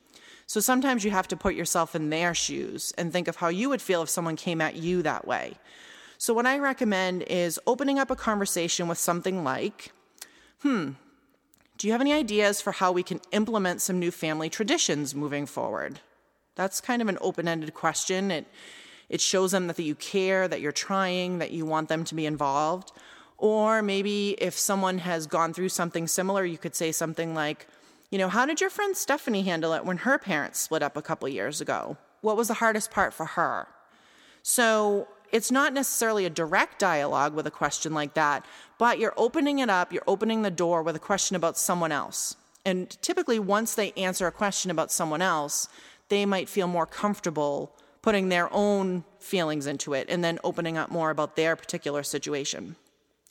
So 0.48 0.62
sometimes 0.62 1.04
you 1.04 1.12
have 1.12 1.28
to 1.28 1.38
put 1.38 1.56
yourself 1.56 1.94
in 1.94 2.10
their 2.10 2.34
shoes 2.34 2.94
and 2.98 3.12
think 3.12 3.28
of 3.28 3.36
how 3.36 3.50
you 3.50 3.70
would 3.70 3.82
feel 3.82 4.02
if 4.02 4.10
someone 4.10 4.38
came 4.38 4.62
at 4.62 4.78
you 4.78 5.02
that 5.02 5.28
way. 5.28 5.56
So, 6.18 6.34
what 6.34 6.48
I 6.48 6.58
recommend 6.58 7.24
is 7.24 7.60
opening 7.68 8.00
up 8.00 8.10
a 8.10 8.16
conversation 8.16 8.88
with 8.88 8.98
something 8.98 9.44
like, 9.44 9.92
hmm, 10.62 10.92
do 11.78 11.86
you 11.86 11.92
have 11.92 12.02
any 12.02 12.14
ideas 12.14 12.60
for 12.60 12.72
how 12.72 12.92
we 12.92 13.04
can 13.04 13.22
implement 13.32 13.82
some 13.82 14.00
new 14.00 14.10
family 14.10 14.50
traditions 14.50 15.14
moving 15.14 15.46
forward? 15.46 16.00
That's 16.56 16.82
kind 16.82 17.04
of 17.04 17.08
an 17.08 17.20
open 17.22 17.48
ended 17.48 17.76
question. 17.76 18.32
It, 18.32 18.48
it 19.10 19.22
shows 19.22 19.52
them 19.52 19.68
that 19.68 19.78
you 19.78 19.94
care, 19.94 20.48
that 20.48 20.60
you're 20.60 20.72
trying, 20.72 21.38
that 21.38 21.52
you 21.52 21.66
want 21.68 21.88
them 21.88 22.04
to 22.06 22.16
be 22.16 22.26
involved. 22.26 22.94
Or 23.38 23.84
maybe 23.84 24.32
if 24.40 24.58
someone 24.58 24.98
has 25.00 25.28
gone 25.28 25.54
through 25.54 25.70
something 25.70 26.08
similar, 26.08 26.44
you 26.44 26.58
could 26.58 26.74
say 26.74 26.92
something 26.92 27.36
like, 27.36 27.68
you 28.12 28.18
know, 28.18 28.30
how 28.30 28.46
did 28.46 28.62
your 28.62 28.70
friend 28.70 28.96
Stephanie 28.96 29.44
handle 29.44 29.74
it 29.74 29.86
when 29.86 29.98
her 29.98 30.18
parents 30.18 30.60
split 30.60 30.84
up 30.84 30.96
a 30.96 31.02
couple 31.02 31.28
years 31.28 31.60
ago? 31.60 31.98
What 32.22 32.38
was 32.38 32.48
the 32.48 32.56
hardest 32.56 32.92
part 32.92 33.14
for 33.14 33.26
her? 33.26 33.68
So 34.44 35.08
it's 35.32 35.52
not 35.52 35.74
necessarily 35.74 36.26
a 36.26 36.30
direct 36.30 36.80
dialogue 36.80 37.34
with 37.34 37.46
a 37.48 37.52
question 37.52 37.94
like 37.94 38.14
that, 38.14 38.46
but 38.78 38.98
you're 38.98 39.14
opening 39.18 39.60
it 39.60 39.70
up, 39.70 39.92
you're 39.92 40.04
opening 40.08 40.42
the 40.42 40.52
door 40.52 40.84
with 40.84 40.96
a 40.96 41.00
question 41.00 41.36
about 41.36 41.58
someone 41.58 41.92
else. 41.92 42.38
And 42.66 42.90
typically, 43.02 43.40
once 43.40 43.76
they 43.76 43.92
answer 43.94 44.28
a 44.28 44.32
question 44.32 44.72
about 44.72 44.92
someone 44.92 45.22
else, 45.22 45.68
they 46.10 46.26
might 46.26 46.50
feel 46.50 46.68
more 46.68 46.86
comfortable 46.86 47.74
putting 48.02 48.30
their 48.30 48.52
own 48.54 49.04
feelings 49.20 49.68
into 49.68 49.94
it 49.94 50.08
and 50.10 50.24
then 50.24 50.40
opening 50.44 50.78
up 50.78 50.90
more 50.90 51.10
about 51.10 51.36
their 51.36 51.56
particular 51.56 52.04
situation. 52.04 52.78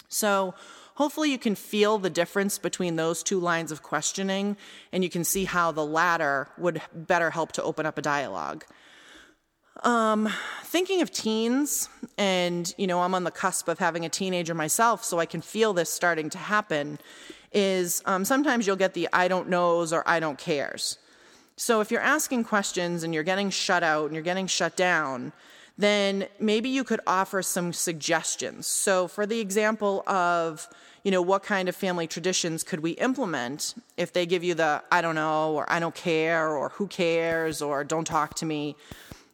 So, 0.09 0.55
hopefully, 0.97 1.31
you 1.31 1.39
can 1.39 1.55
feel 1.55 1.99
the 1.99 2.11
difference 2.11 2.59
between 2.59 2.97
those 2.97 3.23
two 3.23 3.41
lines 3.41 3.73
of 3.73 3.83
questioning 3.83 4.57
and 4.93 5.03
you 5.03 5.09
can 5.09 5.25
see 5.25 5.45
how 5.45 5.73
the 5.73 5.87
latter 5.87 6.49
would 6.59 6.83
better 6.93 7.31
help 7.31 7.53
to 7.53 7.63
open 7.63 7.87
up 7.87 7.97
a 7.97 8.03
dialogue. 8.03 8.65
Um, 9.83 10.29
thinking 10.65 11.03
of 11.03 11.11
teens, 11.11 11.89
and 12.17 12.73
you 12.79 12.87
know, 12.87 13.03
I'm 13.03 13.15
on 13.15 13.25
the 13.25 13.31
cusp 13.31 13.69
of 13.69 13.79
having 13.79 14.05
a 14.05 14.09
teenager 14.09 14.55
myself, 14.55 15.05
so 15.05 15.19
I 15.19 15.27
can 15.27 15.43
feel 15.43 15.73
this 15.73 15.91
starting 15.91 16.31
to 16.31 16.39
happen. 16.39 16.99
Is 17.53 18.03
um, 18.07 18.25
sometimes 18.25 18.67
you'll 18.67 18.77
get 18.77 18.95
the 18.95 19.09
I 19.13 19.29
don't 19.29 19.49
knows 19.49 19.93
or 19.93 20.07
I 20.07 20.21
don't 20.21 20.39
cares. 20.39 20.99
So 21.57 21.81
if 21.81 21.91
you're 21.91 22.01
asking 22.01 22.45
questions 22.45 23.03
and 23.03 23.15
you're 23.15 23.23
getting 23.23 23.49
shut 23.49 23.83
out 23.83 24.07
and 24.07 24.15
you're 24.15 24.23
getting 24.23 24.47
shut 24.47 24.77
down, 24.77 25.33
then 25.79 26.27
maybe 26.41 26.69
you 26.69 26.85
could 26.85 27.01
offer 27.07 27.43
some 27.43 27.73
suggestions. 27.73 28.67
So 28.67 29.09
for 29.09 29.27
the 29.27 29.41
example 29.41 30.03
of, 30.09 30.69
you 31.05 31.11
know, 31.11 31.23
what 31.23 31.43
kind 31.43 31.69
of 31.69 31.77
family 31.77 32.07
traditions 32.07 32.63
could 32.63 32.81
we 32.81 32.93
implement 32.93 33.75
if 33.97 34.13
they 34.13 34.27
give 34.27 34.43
you 34.43 34.55
the 34.55 34.83
I 34.91 35.03
don't 35.03 35.15
know 35.15 35.55
or 35.55 35.71
I 35.71 35.79
don't 35.81 35.95
care 35.95 36.49
or 36.51 36.71
who 36.71 36.87
cares 36.87 37.61
or 37.61 37.85
don't 37.85 38.07
talk 38.07 38.35
to 38.37 38.47
me? 38.47 38.77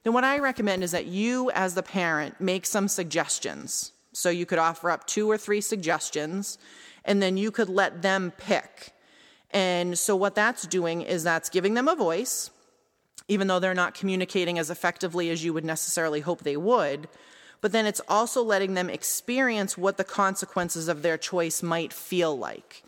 then 0.02 0.12
what 0.12 0.24
I 0.24 0.38
recommend 0.38 0.82
is 0.82 0.90
that 0.90 1.06
you, 1.06 1.50
as 1.52 1.74
the 1.74 1.82
parent, 1.82 2.40
make 2.40 2.66
some 2.66 2.88
suggestions. 2.88 3.92
So 4.12 4.30
you 4.30 4.46
could 4.46 4.58
offer 4.58 4.90
up 4.90 5.06
two 5.06 5.30
or 5.30 5.38
three 5.38 5.60
suggestions, 5.60 6.58
and 7.04 7.22
then 7.22 7.36
you 7.36 7.50
could 7.50 7.68
let 7.68 8.02
them 8.02 8.32
pick. 8.36 8.92
And 9.50 9.98
so 9.98 10.16
what 10.16 10.34
that's 10.34 10.66
doing 10.66 11.02
is 11.02 11.22
that's 11.22 11.48
giving 11.48 11.74
them 11.74 11.88
a 11.88 11.94
voice, 11.94 12.50
even 13.32 13.46
though 13.46 13.58
they're 13.58 13.72
not 13.72 13.94
communicating 13.94 14.58
as 14.58 14.68
effectively 14.68 15.30
as 15.30 15.42
you 15.42 15.54
would 15.54 15.64
necessarily 15.64 16.20
hope 16.20 16.42
they 16.42 16.56
would. 16.56 17.08
But 17.62 17.72
then 17.72 17.86
it's 17.86 18.00
also 18.08 18.42
letting 18.42 18.74
them 18.74 18.90
experience 18.90 19.78
what 19.78 19.96
the 19.96 20.04
consequences 20.04 20.86
of 20.86 21.00
their 21.00 21.16
choice 21.16 21.62
might 21.62 21.94
feel 21.94 22.36
like. 22.36 22.82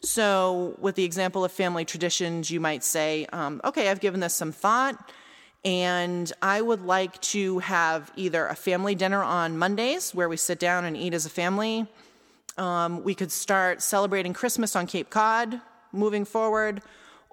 So, 0.00 0.74
with 0.78 0.94
the 0.94 1.04
example 1.04 1.44
of 1.44 1.52
family 1.52 1.84
traditions, 1.84 2.50
you 2.50 2.58
might 2.58 2.82
say, 2.82 3.26
um, 3.32 3.60
okay, 3.64 3.90
I've 3.90 4.00
given 4.00 4.20
this 4.20 4.34
some 4.34 4.50
thought 4.50 4.96
and 5.64 6.32
I 6.40 6.60
would 6.60 6.82
like 6.84 7.20
to 7.20 7.60
have 7.60 8.10
either 8.16 8.46
a 8.46 8.56
family 8.56 8.94
dinner 8.94 9.22
on 9.22 9.58
Mondays 9.58 10.12
where 10.14 10.28
we 10.28 10.36
sit 10.36 10.58
down 10.58 10.84
and 10.84 10.96
eat 10.96 11.14
as 11.14 11.26
a 11.26 11.30
family. 11.30 11.86
Um, 12.56 13.04
we 13.04 13.14
could 13.14 13.30
start 13.30 13.82
celebrating 13.82 14.32
Christmas 14.32 14.74
on 14.74 14.86
Cape 14.86 15.10
Cod 15.10 15.60
moving 15.92 16.24
forward. 16.24 16.82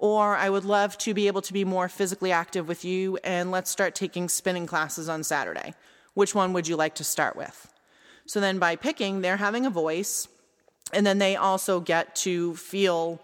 Or 0.00 0.34
I 0.34 0.48
would 0.48 0.64
love 0.64 0.96
to 0.98 1.12
be 1.12 1.26
able 1.26 1.42
to 1.42 1.52
be 1.52 1.62
more 1.62 1.86
physically 1.86 2.32
active 2.32 2.66
with 2.66 2.86
you 2.86 3.18
and 3.22 3.50
let's 3.50 3.70
start 3.70 3.94
taking 3.94 4.30
spinning 4.30 4.66
classes 4.66 5.10
on 5.10 5.22
Saturday. 5.22 5.74
Which 6.14 6.34
one 6.34 6.54
would 6.54 6.66
you 6.66 6.74
like 6.74 6.94
to 6.96 7.04
start 7.04 7.36
with? 7.36 7.70
So 8.24 8.40
then 8.40 8.58
by 8.58 8.76
picking, 8.76 9.20
they're 9.20 9.36
having 9.36 9.66
a 9.66 9.70
voice, 9.70 10.26
and 10.94 11.06
then 11.06 11.18
they 11.18 11.36
also 11.36 11.80
get 11.80 12.14
to 12.16 12.56
feel 12.56 13.20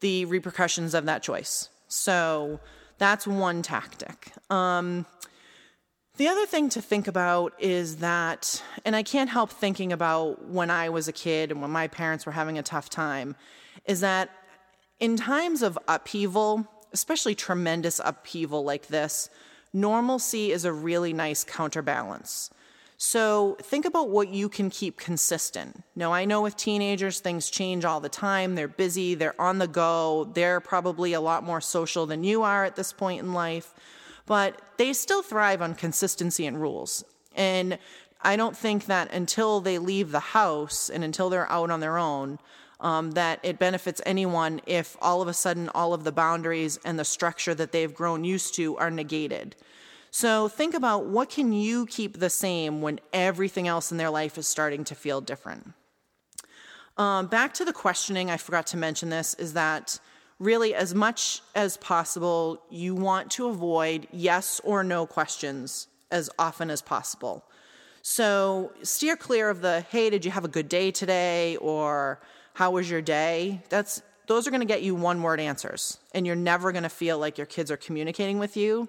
the 0.00 0.24
repercussions 0.24 0.94
of 0.94 1.04
that 1.04 1.22
choice. 1.22 1.68
So 1.88 2.60
that's 2.96 3.26
one 3.26 3.60
tactic. 3.60 4.32
Um, 4.48 5.04
the 6.16 6.28
other 6.28 6.46
thing 6.46 6.70
to 6.70 6.80
think 6.80 7.08
about 7.08 7.52
is 7.58 7.96
that, 7.96 8.62
and 8.86 8.96
I 8.96 9.02
can't 9.02 9.28
help 9.28 9.50
thinking 9.50 9.92
about 9.92 10.48
when 10.48 10.70
I 10.70 10.88
was 10.88 11.08
a 11.08 11.12
kid 11.12 11.50
and 11.50 11.60
when 11.60 11.70
my 11.70 11.88
parents 11.88 12.24
were 12.24 12.32
having 12.32 12.56
a 12.56 12.62
tough 12.62 12.88
time, 12.88 13.36
is 13.84 14.00
that 14.00 14.30
in 15.00 15.16
times 15.16 15.62
of 15.62 15.78
upheaval, 15.88 16.66
especially 16.92 17.34
tremendous 17.34 18.00
upheaval 18.04 18.64
like 18.64 18.86
this, 18.88 19.28
normalcy 19.72 20.52
is 20.52 20.64
a 20.64 20.72
really 20.72 21.12
nice 21.12 21.44
counterbalance. 21.44 22.50
So 22.98 23.58
think 23.60 23.84
about 23.84 24.08
what 24.08 24.30
you 24.30 24.48
can 24.48 24.70
keep 24.70 24.96
consistent. 24.96 25.82
Now, 25.94 26.14
I 26.14 26.24
know 26.24 26.40
with 26.40 26.56
teenagers, 26.56 27.20
things 27.20 27.50
change 27.50 27.84
all 27.84 28.00
the 28.00 28.08
time. 28.08 28.54
They're 28.54 28.68
busy, 28.68 29.14
they're 29.14 29.38
on 29.40 29.58
the 29.58 29.68
go, 29.68 30.30
they're 30.32 30.60
probably 30.60 31.12
a 31.12 31.20
lot 31.20 31.44
more 31.44 31.60
social 31.60 32.06
than 32.06 32.24
you 32.24 32.42
are 32.42 32.64
at 32.64 32.76
this 32.76 32.94
point 32.94 33.20
in 33.20 33.34
life, 33.34 33.74
but 34.24 34.62
they 34.78 34.94
still 34.94 35.22
thrive 35.22 35.60
on 35.60 35.74
consistency 35.74 36.46
and 36.46 36.58
rules. 36.58 37.04
And 37.34 37.78
I 38.22 38.36
don't 38.36 38.56
think 38.56 38.86
that 38.86 39.12
until 39.12 39.60
they 39.60 39.78
leave 39.78 40.10
the 40.10 40.20
house 40.20 40.88
and 40.88 41.04
until 41.04 41.28
they're 41.28 41.50
out 41.52 41.70
on 41.70 41.80
their 41.80 41.98
own, 41.98 42.38
um, 42.80 43.12
that 43.12 43.40
it 43.42 43.58
benefits 43.58 44.00
anyone 44.04 44.60
if 44.66 44.96
all 45.00 45.22
of 45.22 45.28
a 45.28 45.34
sudden 45.34 45.68
all 45.70 45.94
of 45.94 46.04
the 46.04 46.12
boundaries 46.12 46.78
and 46.84 46.98
the 46.98 47.04
structure 47.04 47.54
that 47.54 47.72
they've 47.72 47.94
grown 47.94 48.24
used 48.24 48.54
to 48.54 48.76
are 48.76 48.90
negated. 48.90 49.56
So 50.10 50.48
think 50.48 50.74
about 50.74 51.06
what 51.06 51.28
can 51.30 51.52
you 51.52 51.86
keep 51.86 52.18
the 52.18 52.30
same 52.30 52.80
when 52.80 53.00
everything 53.12 53.68
else 53.68 53.92
in 53.92 53.98
their 53.98 54.10
life 54.10 54.38
is 54.38 54.46
starting 54.46 54.84
to 54.84 54.94
feel 54.94 55.20
different. 55.20 55.72
Um, 56.96 57.26
back 57.26 57.52
to 57.54 57.64
the 57.64 57.72
questioning, 57.72 58.30
I 58.30 58.38
forgot 58.38 58.66
to 58.68 58.78
mention 58.78 59.10
this, 59.10 59.34
is 59.34 59.52
that 59.52 59.98
really, 60.38 60.74
as 60.74 60.94
much 60.94 61.42
as 61.54 61.76
possible, 61.76 62.62
you 62.70 62.94
want 62.94 63.30
to 63.32 63.48
avoid 63.48 64.06
yes 64.12 64.60
or 64.64 64.82
no 64.82 65.06
questions 65.06 65.88
as 66.10 66.30
often 66.38 66.70
as 66.70 66.80
possible. 66.80 67.44
So 68.00 68.72
steer 68.82 69.16
clear 69.16 69.50
of 69.50 69.60
the, 69.60 69.82
hey, 69.90 70.08
did 70.10 70.24
you 70.24 70.30
have 70.30 70.44
a 70.44 70.48
good 70.48 70.68
day 70.68 70.90
today? 70.90 71.56
Or 71.56 72.20
how 72.56 72.72
was 72.72 72.90
your 72.90 73.02
day? 73.02 73.62
That's 73.68 74.02
those 74.26 74.46
are 74.48 74.50
going 74.50 74.60
to 74.60 74.66
get 74.66 74.82
you 74.82 74.94
one 74.94 75.22
word 75.22 75.38
answers, 75.38 75.98
and 76.12 76.26
you're 76.26 76.34
never 76.34 76.72
going 76.72 76.82
to 76.82 76.88
feel 76.88 77.18
like 77.18 77.38
your 77.38 77.46
kids 77.46 77.70
are 77.70 77.76
communicating 77.76 78.38
with 78.38 78.56
you 78.56 78.88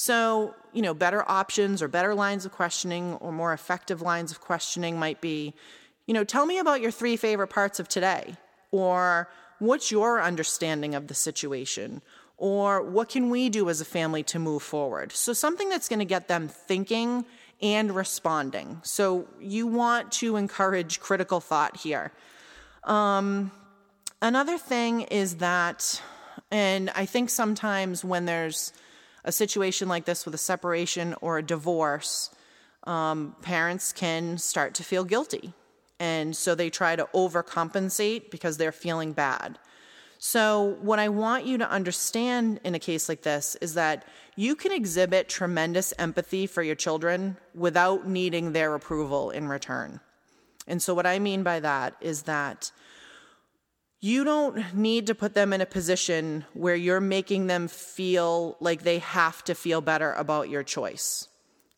so, 0.00 0.54
you 0.72 0.80
know, 0.80 0.94
better 0.94 1.22
options 1.30 1.82
or 1.82 1.88
better 1.88 2.14
lines 2.14 2.46
of 2.46 2.52
questioning 2.52 3.16
or 3.16 3.32
more 3.32 3.52
effective 3.52 4.00
lines 4.00 4.32
of 4.32 4.40
questioning 4.40 4.98
might 4.98 5.20
be, 5.20 5.52
you 6.06 6.14
know, 6.14 6.24
tell 6.24 6.46
me 6.46 6.58
about 6.58 6.80
your 6.80 6.90
three 6.90 7.18
favorite 7.18 7.48
parts 7.48 7.78
of 7.78 7.86
today, 7.86 8.34
or 8.70 9.28
what's 9.58 9.90
your 9.90 10.22
understanding 10.22 10.94
of 10.94 11.08
the 11.08 11.14
situation, 11.14 12.00
or 12.38 12.80
what 12.80 13.10
can 13.10 13.28
we 13.28 13.50
do 13.50 13.68
as 13.68 13.82
a 13.82 13.84
family 13.84 14.22
to 14.22 14.38
move 14.38 14.62
forward? 14.62 15.12
So, 15.12 15.34
something 15.34 15.68
that's 15.68 15.90
going 15.90 15.98
to 15.98 16.06
get 16.06 16.28
them 16.28 16.48
thinking 16.48 17.26
and 17.60 17.94
responding. 17.94 18.80
So, 18.82 19.28
you 19.38 19.66
want 19.66 20.12
to 20.12 20.36
encourage 20.36 21.00
critical 21.00 21.40
thought 21.40 21.76
here. 21.76 22.10
Um, 22.84 23.50
another 24.22 24.58
thing 24.58 25.02
is 25.02 25.36
that, 25.36 26.00
and 26.50 26.90
I 26.90 27.06
think 27.06 27.30
sometimes 27.30 28.04
when 28.04 28.24
there's 28.24 28.72
a 29.24 29.32
situation 29.32 29.88
like 29.88 30.04
this 30.04 30.24
with 30.24 30.34
a 30.34 30.38
separation 30.38 31.14
or 31.20 31.38
a 31.38 31.42
divorce, 31.42 32.30
um, 32.84 33.36
parents 33.42 33.92
can 33.92 34.38
start 34.38 34.74
to 34.74 34.84
feel 34.84 35.04
guilty. 35.04 35.52
And 35.98 36.34
so 36.34 36.54
they 36.54 36.70
try 36.70 36.96
to 36.96 37.06
overcompensate 37.14 38.30
because 38.30 38.56
they're 38.56 38.72
feeling 38.72 39.12
bad. 39.12 39.58
So, 40.22 40.76
what 40.82 40.98
I 40.98 41.08
want 41.08 41.46
you 41.46 41.56
to 41.58 41.70
understand 41.70 42.60
in 42.62 42.74
a 42.74 42.78
case 42.78 43.08
like 43.08 43.22
this 43.22 43.56
is 43.62 43.72
that 43.74 44.04
you 44.36 44.54
can 44.54 44.70
exhibit 44.70 45.30
tremendous 45.30 45.94
empathy 45.98 46.46
for 46.46 46.62
your 46.62 46.74
children 46.74 47.38
without 47.54 48.06
needing 48.06 48.52
their 48.52 48.74
approval 48.74 49.30
in 49.30 49.48
return. 49.48 49.98
And 50.66 50.82
so, 50.82 50.94
what 50.94 51.06
I 51.06 51.18
mean 51.18 51.42
by 51.42 51.60
that 51.60 51.96
is 52.00 52.22
that 52.22 52.70
you 54.00 54.24
don't 54.24 54.74
need 54.74 55.06
to 55.08 55.14
put 55.14 55.34
them 55.34 55.52
in 55.52 55.60
a 55.60 55.66
position 55.66 56.44
where 56.54 56.74
you're 56.74 57.00
making 57.00 57.48
them 57.48 57.68
feel 57.68 58.56
like 58.58 58.82
they 58.82 58.98
have 58.98 59.44
to 59.44 59.54
feel 59.54 59.82
better 59.82 60.12
about 60.14 60.48
your 60.48 60.62
choice. 60.62 61.28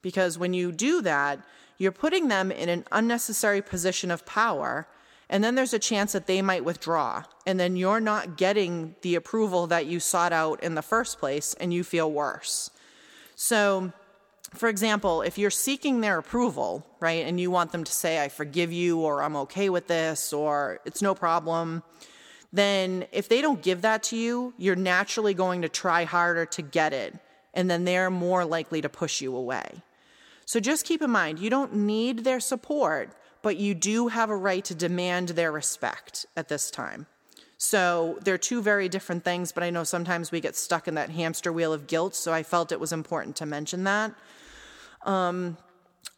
Because 0.03 0.39
when 0.39 0.55
you 0.55 0.71
do 0.71 1.03
that, 1.03 1.41
you're 1.79 1.91
putting 1.91 2.29
them 2.29 2.53
in 2.53 2.69
an 2.69 2.85
unnecessary 2.93 3.61
position 3.61 4.13
of 4.13 4.25
power, 4.25 4.87
and 5.29 5.43
then 5.43 5.57
there's 5.57 5.73
a 5.73 5.81
chance 5.81 6.13
that 6.13 6.29
they 6.29 6.43
might 6.43 6.65
withdraw, 6.65 7.25
and 7.45 7.59
then 7.59 7.75
you're 7.75 8.01
not 8.01 8.37
getting 8.37 8.95
the 9.03 9.17
approval 9.17 9.67
that 9.67 9.87
you 9.87 9.99
sought 9.99 10.33
out 10.33 10.63
in 10.63 10.77
the 10.77 10.83
first 10.83 11.19
place, 11.19 11.55
and 11.55 11.75
you 11.75 11.83
feel 11.83 12.11
worse. 12.11 12.71
So, 13.35 13.93
for 14.55 14.69
example, 14.69 15.23
if 15.23 15.39
you're 15.39 15.51
seeking 15.51 16.01
their 16.01 16.19
approval, 16.19 16.87
right, 17.01 17.25
and 17.27 17.41
you 17.41 17.51
want 17.51 17.73
them 17.73 17.85
to 17.85 17.93
say, 17.93 18.23
I 18.23 18.29
forgive 18.29 18.73
you, 18.73 19.01
or 19.01 19.23
I'm 19.23 19.37
okay 19.37 19.71
with 19.71 19.87
this, 19.87 20.33
or 20.33 20.81
it's 20.85 21.03
no 21.03 21.15
problem, 21.15 21.83
then 22.53 23.07
if 23.13 23.29
they 23.29 23.41
don't 23.41 23.63
give 23.63 23.83
that 23.83 24.03
to 24.05 24.17
you, 24.17 24.53
you're 24.59 24.77
naturally 24.77 25.33
going 25.33 25.63
to 25.63 25.69
try 25.69 26.05
harder 26.05 26.45
to 26.47 26.63
get 26.63 26.93
it, 26.93 27.15
and 27.55 27.71
then 27.71 27.85
they're 27.85 28.11
more 28.11 28.45
likely 28.45 28.83
to 28.83 28.89
push 28.89 29.21
you 29.21 29.35
away. 29.35 29.83
So 30.45 30.61
just 30.61 30.85
keep 30.85 31.01
in 31.01 31.11
mind, 31.11 31.39
you 31.39 31.49
don't 31.49 31.75
need 31.75 32.25
their 32.25 32.41
support, 32.41 33.17
but 33.41 33.57
you 33.57 33.75
do 33.75 34.09
have 34.09 34.29
a 34.29 34.37
right 34.37 34.65
to 34.67 34.75
demand 34.75 35.31
their 35.31 35.51
respect 35.51 36.27
at 36.37 36.49
this 36.49 36.71
time. 36.71 37.07
So 37.57 38.19
they're 38.23 38.39
two 38.39 38.61
very 38.61 38.89
different 38.89 39.25
things, 39.25 39.53
but 39.53 39.63
I 39.63 39.71
know 39.71 39.85
sometimes 39.85 40.33
we 40.33 40.41
get 40.41 40.57
stuck 40.57 40.89
in 40.89 40.97
that 40.97 41.11
hamster 41.11 41.53
wheel 41.53 41.73
of 41.73 41.87
guilt, 41.87 42.15
so 42.15 42.33
I 42.33 42.43
felt 42.43 42.73
it 42.73 42.81
was 42.81 42.93
important 42.93 43.37
to 43.37 43.47
mention 43.47 43.85
that. 43.85 44.13
Um, 45.05 45.57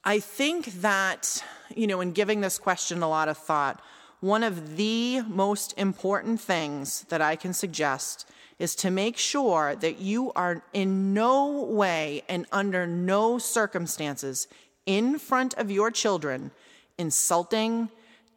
I 0.05 0.21
think 0.21 0.67
that, 0.83 1.43
you 1.75 1.87
know, 1.87 2.01
in 2.01 2.13
giving 2.13 2.41
this 2.41 2.59
question 2.59 3.03
a 3.03 3.09
lot 3.09 3.29
of 3.29 3.39
thought, 3.39 3.83
one 4.21 4.43
of 4.43 4.77
the 4.77 5.23
most 5.23 5.75
important 5.77 6.41
things 6.41 7.03
that 7.09 7.21
I 7.21 7.37
can 7.37 7.53
suggest 7.53 8.29
is 8.59 8.75
to 8.77 8.91
make 8.91 9.19
sure 9.19 9.75
that 9.77 9.99
you 9.99 10.33
are 10.33 10.63
in 10.73 11.13
no 11.13 11.65
way 11.65 12.23
and 12.29 12.47
under 12.53 12.87
no 12.87 13.39
circumstances 13.39 14.47
in 14.87 15.19
front 15.19 15.55
of 15.55 15.71
your 15.71 15.91
children 15.91 16.51
insulting, 16.99 17.89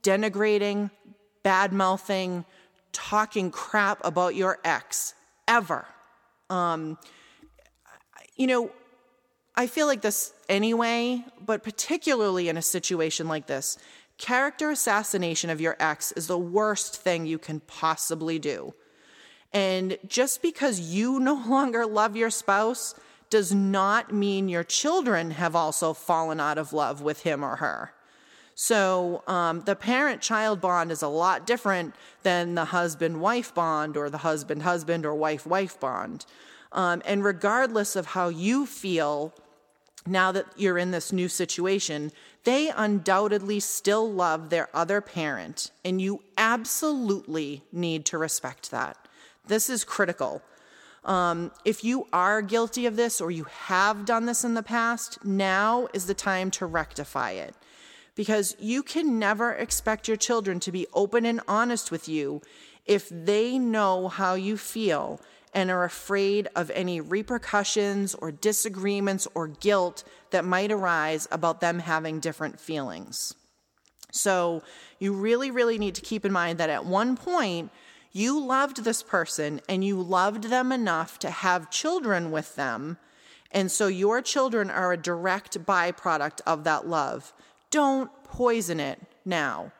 denigrating, 0.01 0.89
bad 1.43 1.71
mouthing, 1.71 2.43
talking 2.91 3.51
crap 3.51 4.03
about 4.03 4.35
your 4.35 4.59
ex 4.63 5.13
ever. 5.47 5.85
Um, 6.49 6.97
you 8.35 8.47
know, 8.47 8.71
I 9.59 9.65
feel 9.65 9.87
like 9.87 10.01
this 10.01 10.33
anyway, 10.47 11.25
but 11.43 11.63
particularly 11.63 12.47
in 12.47 12.57
a 12.57 12.61
situation 12.61 13.27
like 13.27 13.47
this, 13.47 13.79
character 14.19 14.69
assassination 14.69 15.49
of 15.49 15.59
your 15.59 15.75
ex 15.79 16.11
is 16.11 16.27
the 16.27 16.37
worst 16.37 17.01
thing 17.01 17.25
you 17.25 17.39
can 17.39 17.61
possibly 17.61 18.37
do. 18.37 18.75
And 19.51 19.97
just 20.05 20.43
because 20.43 20.79
you 20.79 21.19
no 21.19 21.33
longer 21.33 21.87
love 21.87 22.15
your 22.15 22.29
spouse 22.29 22.93
does 23.31 23.51
not 23.51 24.13
mean 24.13 24.47
your 24.47 24.63
children 24.63 25.31
have 25.31 25.55
also 25.55 25.91
fallen 25.91 26.39
out 26.39 26.59
of 26.59 26.71
love 26.71 27.01
with 27.01 27.23
him 27.23 27.43
or 27.43 27.55
her. 27.55 27.93
So 28.53 29.23
um, 29.27 29.61
the 29.61 29.75
parent 29.75 30.21
child 30.21 30.61
bond 30.61 30.91
is 30.91 31.01
a 31.01 31.07
lot 31.07 31.47
different 31.47 31.95
than 32.21 32.53
the 32.53 32.65
husband 32.65 33.21
wife 33.21 33.53
bond 33.55 33.97
or 33.97 34.09
the 34.09 34.19
husband 34.19 34.61
husband 34.61 35.03
or 35.03 35.15
wife 35.15 35.47
wife 35.47 35.79
bond. 35.79 36.27
Um, 36.71 37.01
and 37.05 37.23
regardless 37.23 37.95
of 37.95 38.07
how 38.07 38.29
you 38.29 38.65
feel 38.65 39.33
now 40.07 40.31
that 40.31 40.45
you're 40.55 40.77
in 40.77 40.91
this 40.91 41.11
new 41.11 41.27
situation, 41.27 42.11
they 42.43 42.69
undoubtedly 42.69 43.59
still 43.59 44.11
love 44.11 44.49
their 44.49 44.69
other 44.73 45.01
parent, 45.01 45.71
and 45.83 46.01
you 46.01 46.23
absolutely 46.37 47.63
need 47.71 48.05
to 48.05 48.17
respect 48.17 48.71
that. 48.71 48.97
This 49.47 49.69
is 49.69 49.83
critical. 49.83 50.41
Um, 51.03 51.51
if 51.63 51.83
you 51.83 52.07
are 52.11 52.41
guilty 52.41 52.85
of 52.85 52.97
this 52.97 53.21
or 53.21 53.31
you 53.31 53.45
have 53.45 54.05
done 54.05 54.25
this 54.25 54.43
in 54.43 54.55
the 54.55 54.63
past, 54.63 55.23
now 55.23 55.87
is 55.93 56.05
the 56.05 56.13
time 56.13 56.51
to 56.51 56.65
rectify 56.65 57.31
it. 57.31 57.55
Because 58.15 58.55
you 58.59 58.83
can 58.83 59.19
never 59.19 59.53
expect 59.53 60.07
your 60.07 60.17
children 60.17 60.59
to 60.61 60.71
be 60.71 60.87
open 60.93 61.25
and 61.25 61.39
honest 61.47 61.91
with 61.91 62.09
you 62.09 62.41
if 62.85 63.07
they 63.09 63.59
know 63.59 64.07
how 64.07 64.33
you 64.33 64.57
feel 64.57 65.21
and 65.57 65.71
are 65.71 65.85
afraid 65.85 66.47
of 66.55 66.69
any 66.69 67.01
repercussions 67.01 68.13
or 68.13 68.31
disagreements 68.31 69.27
or 69.33 69.47
guilt 69.47 70.03
that 70.29 70.45
might 70.45 70.71
arise 70.71 71.27
about 71.31 71.61
them 71.61 71.79
having 71.79 72.19
different 72.19 72.59
feelings. 72.59 73.33
So, 74.11 74.61
you 74.99 75.13
really, 75.13 75.49
really 75.49 75.79
need 75.79 75.95
to 75.95 76.01
keep 76.01 76.25
in 76.25 76.31
mind 76.31 76.59
that 76.59 76.69
at 76.69 76.85
one 76.85 77.17
point, 77.17 77.71
you 78.11 78.39
loved 78.39 78.83
this 78.83 79.01
person 79.01 79.59
and 79.67 79.83
you 79.83 79.99
loved 79.99 80.43
them 80.43 80.71
enough 80.71 81.17
to 81.19 81.31
have 81.31 81.71
children 81.71 82.29
with 82.29 82.55
them. 82.55 82.99
And 83.51 83.71
so 83.71 83.87
your 83.87 84.21
children 84.21 84.69
are 84.69 84.93
a 84.93 84.97
direct 84.97 85.65
byproduct 85.65 86.41
of 86.45 86.65
that 86.65 86.87
love. 86.87 87.33
Don't 87.71 88.11
poison 88.25 88.79
it 88.79 89.01
now. 89.25 89.71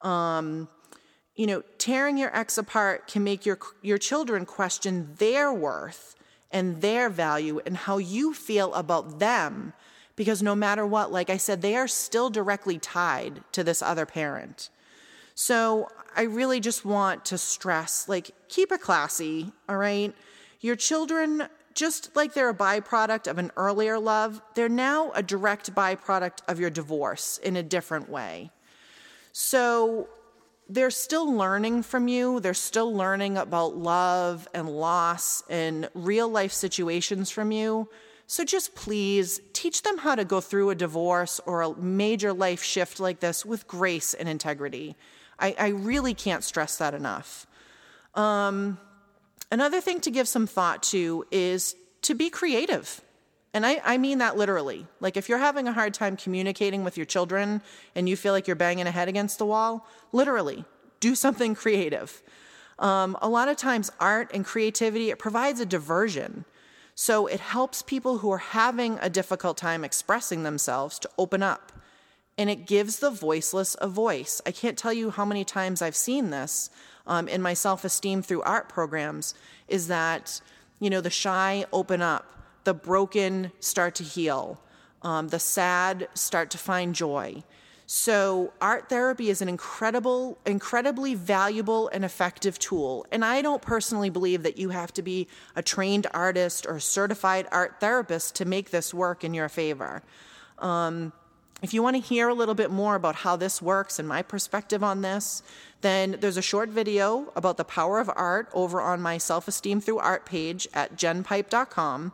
Um, 0.00 0.68
you 1.34 1.46
know, 1.46 1.62
tearing 1.78 2.18
your 2.18 2.34
ex 2.36 2.58
apart 2.58 3.06
can 3.06 3.24
make 3.24 3.46
your, 3.46 3.58
your 3.80 3.98
children 3.98 4.44
question 4.44 5.14
their 5.18 5.52
worth 5.52 6.14
and 6.50 6.80
their 6.82 7.08
value 7.08 7.60
and 7.64 7.76
how 7.76 7.98
you 7.98 8.34
feel 8.34 8.74
about 8.74 9.18
them. 9.18 9.72
Because 10.14 10.42
no 10.42 10.54
matter 10.54 10.86
what, 10.86 11.10
like 11.10 11.30
I 11.30 11.38
said, 11.38 11.62
they 11.62 11.74
are 11.74 11.88
still 11.88 12.28
directly 12.28 12.78
tied 12.78 13.42
to 13.52 13.64
this 13.64 13.80
other 13.80 14.04
parent. 14.04 14.68
So 15.34 15.88
I 16.14 16.22
really 16.22 16.60
just 16.60 16.84
want 16.84 17.24
to 17.26 17.38
stress 17.38 18.08
like, 18.08 18.32
keep 18.48 18.70
it 18.70 18.82
classy, 18.82 19.50
all 19.68 19.78
right? 19.78 20.14
Your 20.60 20.76
children, 20.76 21.48
just 21.74 22.14
like 22.14 22.34
they're 22.34 22.50
a 22.50 22.54
byproduct 22.54 23.26
of 23.26 23.38
an 23.38 23.50
earlier 23.56 23.98
love, 23.98 24.42
they're 24.54 24.68
now 24.68 25.10
a 25.12 25.22
direct 25.22 25.74
byproduct 25.74 26.40
of 26.46 26.60
your 26.60 26.68
divorce 26.68 27.38
in 27.38 27.56
a 27.56 27.62
different 27.62 28.10
way. 28.10 28.50
So 29.32 30.08
they're 30.68 30.90
still 30.90 31.30
learning 31.30 31.82
from 31.82 32.08
you. 32.08 32.40
They're 32.40 32.54
still 32.54 32.94
learning 32.94 33.36
about 33.36 33.76
love 33.76 34.48
and 34.54 34.68
loss 34.68 35.42
and 35.50 35.88
real 35.94 36.28
life 36.28 36.52
situations 36.52 37.30
from 37.30 37.52
you. 37.52 37.88
So 38.26 38.44
just 38.44 38.74
please 38.74 39.40
teach 39.52 39.82
them 39.82 39.98
how 39.98 40.14
to 40.14 40.24
go 40.24 40.40
through 40.40 40.70
a 40.70 40.74
divorce 40.74 41.40
or 41.44 41.62
a 41.62 41.76
major 41.76 42.32
life 42.32 42.62
shift 42.62 42.98
like 42.98 43.20
this 43.20 43.44
with 43.44 43.66
grace 43.66 44.14
and 44.14 44.28
integrity. 44.28 44.96
I, 45.38 45.54
I 45.58 45.68
really 45.68 46.14
can't 46.14 46.42
stress 46.42 46.78
that 46.78 46.94
enough. 46.94 47.46
Um, 48.14 48.78
another 49.50 49.80
thing 49.80 50.00
to 50.00 50.10
give 50.10 50.28
some 50.28 50.46
thought 50.46 50.82
to 50.84 51.26
is 51.30 51.74
to 52.02 52.14
be 52.14 52.30
creative. 52.30 53.02
And 53.54 53.66
I, 53.66 53.80
I 53.84 53.98
mean 53.98 54.18
that 54.18 54.36
literally. 54.36 54.86
Like, 55.00 55.16
if 55.16 55.28
you're 55.28 55.38
having 55.38 55.68
a 55.68 55.72
hard 55.72 55.92
time 55.94 56.16
communicating 56.16 56.84
with 56.84 56.96
your 56.96 57.06
children 57.06 57.62
and 57.94 58.08
you 58.08 58.16
feel 58.16 58.32
like 58.32 58.46
you're 58.46 58.56
banging 58.56 58.86
a 58.86 58.90
head 58.90 59.08
against 59.08 59.38
the 59.38 59.46
wall, 59.46 59.86
literally, 60.12 60.64
do 61.00 61.14
something 61.14 61.54
creative. 61.62 62.22
Um, 62.78 63.16
a 63.20 63.28
lot 63.28 63.48
of 63.48 63.56
times, 63.56 63.90
art 64.00 64.30
and 64.32 64.44
creativity, 64.44 65.10
it 65.10 65.18
provides 65.18 65.60
a 65.60 65.66
diversion. 65.66 66.44
So 66.94 67.26
it 67.26 67.40
helps 67.40 67.82
people 67.82 68.18
who 68.18 68.30
are 68.30 68.38
having 68.38 68.98
a 69.00 69.10
difficult 69.10 69.56
time 69.56 69.84
expressing 69.84 70.42
themselves 70.42 70.98
to 71.00 71.10
open 71.18 71.42
up 71.42 71.72
and 72.38 72.48
it 72.48 72.66
gives 72.66 72.98
the 72.98 73.10
voiceless 73.10 73.76
a 73.80 73.88
voice. 73.88 74.40
I 74.46 74.52
can't 74.52 74.78
tell 74.78 74.92
you 74.92 75.10
how 75.10 75.24
many 75.24 75.44
times 75.44 75.82
I've 75.82 75.96
seen 75.96 76.30
this 76.30 76.70
um, 77.06 77.28
in 77.28 77.42
my 77.42 77.54
self 77.54 77.84
esteem 77.84 78.22
through 78.22 78.42
art 78.42 78.68
programs 78.68 79.34
is 79.68 79.88
that, 79.88 80.40
you 80.80 80.88
know, 80.88 81.00
the 81.00 81.10
shy 81.10 81.64
open 81.72 82.00
up, 82.00 82.41
the 82.64 82.74
broken 82.74 83.52
start 83.60 83.94
to 83.96 84.04
heal, 84.04 84.60
um, 85.02 85.28
the 85.28 85.38
sad 85.38 86.08
start 86.14 86.50
to 86.50 86.58
find 86.58 86.94
joy. 86.94 87.42
So, 87.86 88.54
art 88.60 88.88
therapy 88.88 89.28
is 89.28 89.42
an 89.42 89.50
incredible, 89.50 90.38
incredibly 90.46 91.14
valuable 91.14 91.88
and 91.88 92.04
effective 92.04 92.58
tool. 92.58 93.04
And 93.10 93.22
I 93.22 93.42
don't 93.42 93.60
personally 93.60 94.08
believe 94.08 94.44
that 94.44 94.56
you 94.56 94.70
have 94.70 94.94
to 94.94 95.02
be 95.02 95.28
a 95.56 95.62
trained 95.62 96.06
artist 96.14 96.64
or 96.66 96.80
certified 96.80 97.46
art 97.52 97.80
therapist 97.80 98.36
to 98.36 98.46
make 98.46 98.70
this 98.70 98.94
work 98.94 99.24
in 99.24 99.34
your 99.34 99.50
favor. 99.50 100.02
Um, 100.58 101.12
if 101.62 101.72
you 101.72 101.82
want 101.82 101.96
to 101.96 102.02
hear 102.02 102.28
a 102.28 102.34
little 102.34 102.54
bit 102.54 102.70
more 102.70 102.96
about 102.96 103.14
how 103.14 103.36
this 103.36 103.62
works 103.62 103.98
and 103.98 104.08
my 104.08 104.22
perspective 104.22 104.82
on 104.82 105.02
this, 105.02 105.42
then 105.80 106.16
there's 106.20 106.36
a 106.36 106.42
short 106.42 106.70
video 106.70 107.32
about 107.36 107.56
the 107.56 107.64
power 107.64 108.00
of 108.00 108.10
art 108.14 108.48
over 108.52 108.80
on 108.80 109.00
my 109.00 109.18
self 109.18 109.46
esteem 109.46 109.80
through 109.80 109.98
art 109.98 110.26
page 110.26 110.66
at 110.74 110.96
jenpipe.com. 110.96 112.12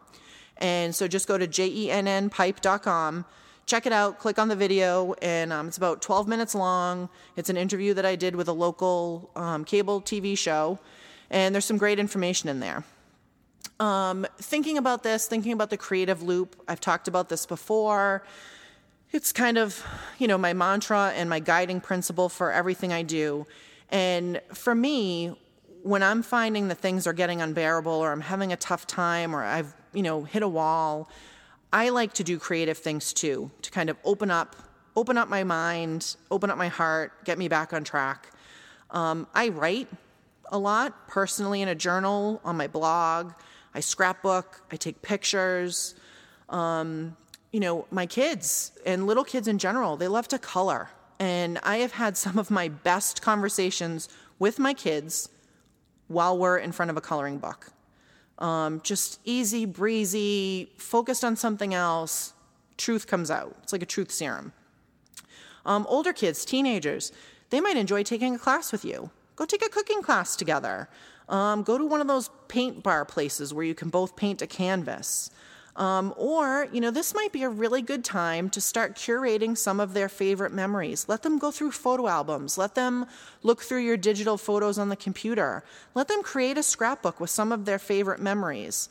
And 0.59 0.95
so 0.95 1.07
just 1.09 1.29
go 1.29 1.39
to 1.39 1.47
jennpipe.com, 1.47 3.25
check 3.67 3.87
it 3.87 3.93
out, 3.93 4.19
click 4.19 4.39
on 4.39 4.49
the 4.49 4.57
video, 4.57 5.15
and 5.23 5.53
um, 5.53 5.69
it's 5.69 5.77
about 5.77 6.03
12 6.03 6.29
minutes 6.29 6.55
long. 6.55 7.09
It's 7.37 7.49
an 7.49 7.57
interview 7.57 7.95
that 7.95 8.05
I 8.05 8.17
did 8.17 8.35
with 8.35 8.49
a 8.49 8.53
local 8.53 9.31
um, 9.37 9.65
cable 9.65 10.01
TV 10.01 10.37
show, 10.37 10.79
and 11.31 11.55
there's 11.55 11.65
some 11.65 11.79
great 11.79 11.99
information 11.99 12.49
in 12.49 12.61
there. 12.61 12.85
Um, 13.79 14.27
thinking 14.39 14.79
about 14.79 15.05
this, 15.05 15.29
thinking 15.29 15.53
about 15.53 15.71
the 15.71 15.77
creative 15.77 16.23
loop, 16.23 16.61
I've 16.67 16.81
talked 16.81 17.07
about 17.07 17.29
this 17.29 17.47
before 17.47 18.25
it's 19.11 19.33
kind 19.33 19.57
of, 19.57 19.85
you 20.19 20.29
know, 20.29 20.37
my 20.37 20.53
mantra 20.53 21.13
and 21.15 21.31
my 21.31 21.41
guiding 21.41 21.81
principle 21.81 22.29
for 22.29 22.53
everything 22.53 22.93
I 22.93 23.03
do. 23.03 23.47
And 23.91 24.41
for 24.53 24.75
me, 24.75 25.35
when 25.83 26.03
I'm 26.03 26.23
finding 26.23 26.69
that 26.69 26.79
things 26.79 27.07
are 27.07 27.15
getting 27.15 27.41
unbearable 27.41 27.93
or 27.93 28.13
I'm 28.13 28.21
having 28.21 28.53
a 28.53 28.57
tough 28.57 28.87
time 28.87 29.35
or 29.35 29.43
I've, 29.43 29.75
you 29.93 30.03
know, 30.03 30.25
hit 30.25 30.43
a 30.43 30.49
wall, 30.49 31.09
I 31.73 31.91
like 31.91 32.15
to 32.15 32.25
do 32.25 32.39
creative 32.39 32.79
things 32.79 33.13
too, 33.13 33.51
to 33.63 33.71
kind 33.71 33.91
of 33.91 33.97
open 34.05 34.31
up, 34.31 34.57
open 34.97 35.19
up 35.19 35.29
my 35.29 35.45
mind, 35.45 36.17
open 36.31 36.51
up 36.51 36.57
my 36.57 36.69
heart, 36.69 37.25
get 37.25 37.39
me 37.39 37.49
back 37.49 37.73
on 37.73 37.85
track. 37.85 38.31
Um, 38.91 39.27
I 39.35 39.49
write 39.49 39.89
a 40.51 40.59
lot 40.59 41.09
personally 41.09 41.61
in 41.61 41.69
a 41.69 41.75
journal, 41.75 42.41
on 42.45 42.57
my 42.57 42.67
blog. 42.67 43.33
I 43.75 43.81
scrapbook, 43.81 44.63
I 44.73 44.77
take 44.77 45.03
pictures. 45.03 45.95
Um, 46.49 47.17
you 47.53 47.61
know, 47.61 47.87
my 47.91 48.07
kids 48.07 48.73
and 48.87 49.07
little 49.07 49.25
kids 49.25 49.49
in 49.49 49.59
general, 49.59 49.97
they 49.97 50.09
love 50.09 50.29
to 50.29 50.39
color. 50.39 50.89
And 51.19 51.59
I 51.63 51.79
have 51.79 51.93
had 51.93 52.17
some 52.17 52.39
of 52.39 52.51
my 52.51 52.69
best 52.69 53.21
conversations 53.23 54.09
with 54.39 54.59
my 54.59 54.73
kids 54.73 55.29
while 56.07 56.39
we're 56.39 56.59
in 56.59 56.73
front 56.73 56.91
of 56.91 56.97
a 56.97 57.01
coloring 57.01 57.39
book. 57.39 57.73
Um, 58.39 58.81
just 58.83 59.21
easy, 59.25 59.67
breezy, 59.67 60.71
focused 60.77 61.25
on 61.25 61.37
something 61.37 61.75
else, 61.75 62.35
truth 62.77 63.07
comes 63.07 63.31
out. 63.31 63.57
It's 63.63 63.73
like 63.73 63.83
a 63.83 63.87
truth 63.87 64.13
serum. 64.13 64.53
Um, 65.67 65.87
older 65.89 66.13
kids, 66.13 66.45
teenagers, 66.45 67.13
they 67.51 67.61
might 67.61 67.77
enjoy 67.77 68.03
taking 68.03 68.35
a 68.35 68.39
class 68.39 68.73
with 68.73 68.85
you. 68.85 69.11
Go 69.37 69.45
take 69.45 69.65
a 69.65 69.69
cooking 69.69 70.03
class 70.03 70.37
together. 70.37 70.89
Um, 71.29 71.63
go 71.63 71.77
to 71.77 71.85
one 71.85 72.01
of 72.01 72.07
those 72.07 72.31
paint 72.49 72.83
bar 72.83 73.05
places 73.05 73.53
where 73.53 73.65
you 73.65 73.75
can 73.75 73.91
both 73.91 74.17
paint 74.17 74.41
a 74.41 74.47
canvas. 74.47 75.31
Um, 75.79 76.13
or, 76.17 76.67
you 76.73 76.81
know, 76.81 76.91
this 76.91 77.15
might 77.15 77.31
be 77.31 77.45
a 77.45 77.49
really 77.49 77.83
good 77.83 78.05
time 78.05 78.51
to 78.51 78.61
start 78.61 78.97
curating 78.97 79.57
some 79.57 79.79
of 79.79 79.95
their 79.95 80.09
favorite 80.09 80.53
memories. 80.53 81.09
Let 81.09 81.23
them 81.23 81.39
go 81.39 81.53
through 81.53 81.71
photo 81.71 82.09
albums. 82.09 82.59
Let 82.59 82.75
them 82.75 83.07
look 83.45 83.63
through 83.63 83.83
your 83.83 83.97
digital 83.97 84.37
photos 84.37 84.77
on 84.77 84.89
the 84.89 84.97
computer. 84.97 85.63
Let 85.95 86.09
them 86.09 86.25
create 86.25 86.59
a 86.59 86.65
scrapbook 86.65 87.21
with 87.21 87.31
some 87.31 87.53
of 87.53 87.65
their 87.65 87.79
favorite 87.79 88.21
memories. 88.21 88.89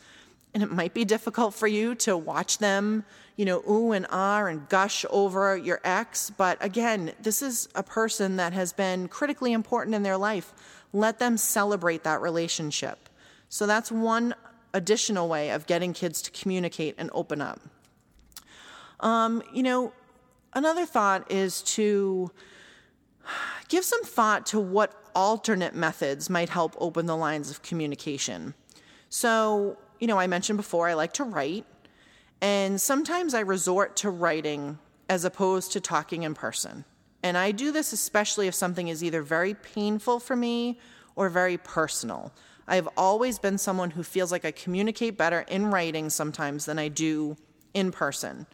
And 0.54 0.64
it 0.64 0.72
might 0.72 0.94
be 0.94 1.04
difficult 1.04 1.54
for 1.54 1.68
you 1.68 1.94
to 1.96 2.16
watch 2.16 2.60
them, 2.60 3.04
you 3.36 3.44
know, 3.44 3.62
ooh 3.70 3.92
and 3.92 4.08
ah 4.10 4.46
and 4.46 4.70
gush 4.70 5.04
over 5.10 5.58
your 5.58 5.82
ex. 5.84 6.30
But 6.30 6.58
again, 6.64 7.12
this 7.22 7.42
is 7.42 7.68
a 7.76 7.84
person 7.84 8.38
that 8.38 8.54
has 8.54 8.72
been 8.72 9.10
critically 9.10 9.52
important 9.52 9.94
in 9.94 10.04
their 10.04 10.18
life. 10.18 10.54
Let 10.94 11.20
them 11.20 11.36
celebrate 11.36 12.06
that 12.06 12.22
relationship. 12.22 13.10
So 13.50 13.68
that's 13.68 13.92
one 13.92 14.36
additional 14.78 15.28
way 15.28 15.50
of 15.50 15.66
getting 15.66 15.92
kids 15.92 16.22
to 16.22 16.32
communicate 16.32 16.96
and 16.98 17.10
open 17.14 17.42
up. 17.42 17.60
Um, 19.00 19.44
you 19.54 19.64
know, 19.64 19.92
another 20.54 20.86
thought 20.86 21.32
is 21.32 21.62
to 21.64 22.32
give 23.68 23.84
some 23.84 24.04
thought 24.04 24.46
to 24.48 24.60
what 24.60 24.94
alternate 25.16 25.76
methods 25.76 26.30
might 26.30 26.50
help 26.50 26.76
open 26.80 27.06
the 27.08 27.18
lines 27.18 27.50
of 27.50 27.62
communication. 27.62 28.54
So, 29.10 29.78
you 30.00 30.08
know, 30.08 30.20
I 30.20 30.28
mentioned 30.28 30.58
before 30.58 30.88
I 30.88 30.94
like 30.94 31.14
to 31.14 31.24
write, 31.24 31.66
and 32.40 32.80
sometimes 32.80 33.34
I 33.34 33.40
resort 33.40 33.96
to 33.98 34.10
writing 34.10 34.78
as 35.10 35.26
opposed 35.26 35.72
to 35.72 35.82
talking 35.82 36.24
in 36.24 36.34
person. 36.34 36.86
And 37.24 37.38
I 37.38 37.52
do 37.52 37.72
this 37.72 37.94
especially 37.94 38.48
if 38.48 38.54
something 38.54 38.90
is 38.90 39.04
either 39.04 39.24
very 39.24 39.54
painful 39.56 40.20
for 40.20 40.36
me 40.36 40.80
or 41.16 41.30
very 41.30 41.58
personal. 41.58 42.32
I 42.68 42.76
have 42.76 42.90
always 42.98 43.40
been 43.40 43.58
someone 43.58 43.92
who 43.92 44.04
feels 44.04 44.32
like 44.32 44.44
I 44.44 44.52
communicate 44.52 45.18
better 45.18 45.42
in 45.42 45.68
writing 45.68 46.10
sometimes 46.10 46.66
than 46.66 46.78
I 46.78 46.90
do 46.90 47.38
in 47.74 47.92
person. 47.92 48.46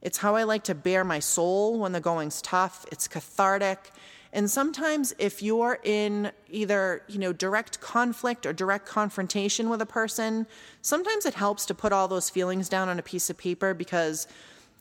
It's 0.00 0.18
how 0.18 0.34
I 0.34 0.42
like 0.42 0.64
to 0.64 0.74
bare 0.74 1.04
my 1.04 1.18
soul 1.18 1.78
when 1.78 1.92
the 1.92 2.00
going's 2.00 2.42
tough. 2.42 2.86
It's 2.90 3.06
cathartic. 3.06 3.92
And 4.32 4.50
sometimes 4.50 5.14
if 5.18 5.42
you're 5.42 5.78
in 5.84 6.32
either, 6.48 7.02
you 7.06 7.18
know, 7.18 7.32
direct 7.32 7.80
conflict 7.80 8.46
or 8.46 8.52
direct 8.52 8.86
confrontation 8.86 9.68
with 9.68 9.82
a 9.82 9.86
person, 9.86 10.46
sometimes 10.80 11.26
it 11.26 11.34
helps 11.34 11.66
to 11.66 11.74
put 11.74 11.92
all 11.92 12.08
those 12.08 12.30
feelings 12.30 12.68
down 12.68 12.88
on 12.88 12.98
a 12.98 13.02
piece 13.02 13.28
of 13.28 13.36
paper 13.36 13.74
because 13.74 14.26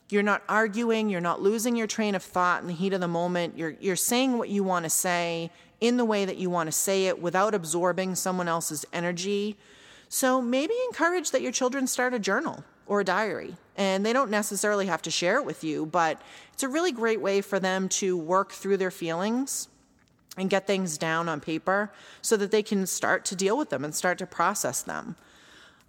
you're 0.09 0.23
not 0.23 0.41
arguing, 0.47 1.09
you're 1.09 1.21
not 1.21 1.41
losing 1.41 1.75
your 1.75 1.87
train 1.87 2.15
of 2.15 2.23
thought 2.23 2.61
in 2.61 2.67
the 2.67 2.73
heat 2.73 2.93
of 2.93 3.01
the 3.01 3.07
moment. 3.07 3.57
You're 3.57 3.75
you're 3.79 3.95
saying 3.95 4.37
what 4.37 4.49
you 4.49 4.63
want 4.63 4.83
to 4.83 4.89
say 4.89 5.51
in 5.81 5.97
the 5.97 6.05
way 6.05 6.23
that 6.23 6.37
you 6.37 6.49
want 6.49 6.67
to 6.67 6.71
say 6.71 7.07
it 7.07 7.21
without 7.21 7.53
absorbing 7.53 8.15
someone 8.15 8.47
else's 8.47 8.85
energy. 8.93 9.57
So 10.07 10.41
maybe 10.41 10.73
encourage 10.87 11.31
that 11.31 11.41
your 11.41 11.51
children 11.51 11.87
start 11.87 12.13
a 12.13 12.19
journal 12.19 12.63
or 12.85 13.01
a 13.01 13.05
diary. 13.05 13.55
And 13.77 14.05
they 14.05 14.13
don't 14.13 14.29
necessarily 14.29 14.85
have 14.85 15.01
to 15.03 15.11
share 15.11 15.37
it 15.37 15.45
with 15.45 15.63
you, 15.63 15.85
but 15.85 16.21
it's 16.53 16.63
a 16.63 16.69
really 16.69 16.91
great 16.91 17.19
way 17.19 17.41
for 17.41 17.59
them 17.59 17.89
to 17.89 18.15
work 18.15 18.51
through 18.51 18.77
their 18.77 18.91
feelings 18.91 19.67
and 20.37 20.49
get 20.49 20.67
things 20.67 20.97
down 20.97 21.27
on 21.27 21.39
paper 21.39 21.91
so 22.21 22.37
that 22.37 22.51
they 22.51 22.63
can 22.63 22.85
start 22.85 23.25
to 23.25 23.35
deal 23.35 23.57
with 23.57 23.69
them 23.69 23.83
and 23.83 23.95
start 23.95 24.17
to 24.19 24.25
process 24.25 24.81
them. 24.81 25.15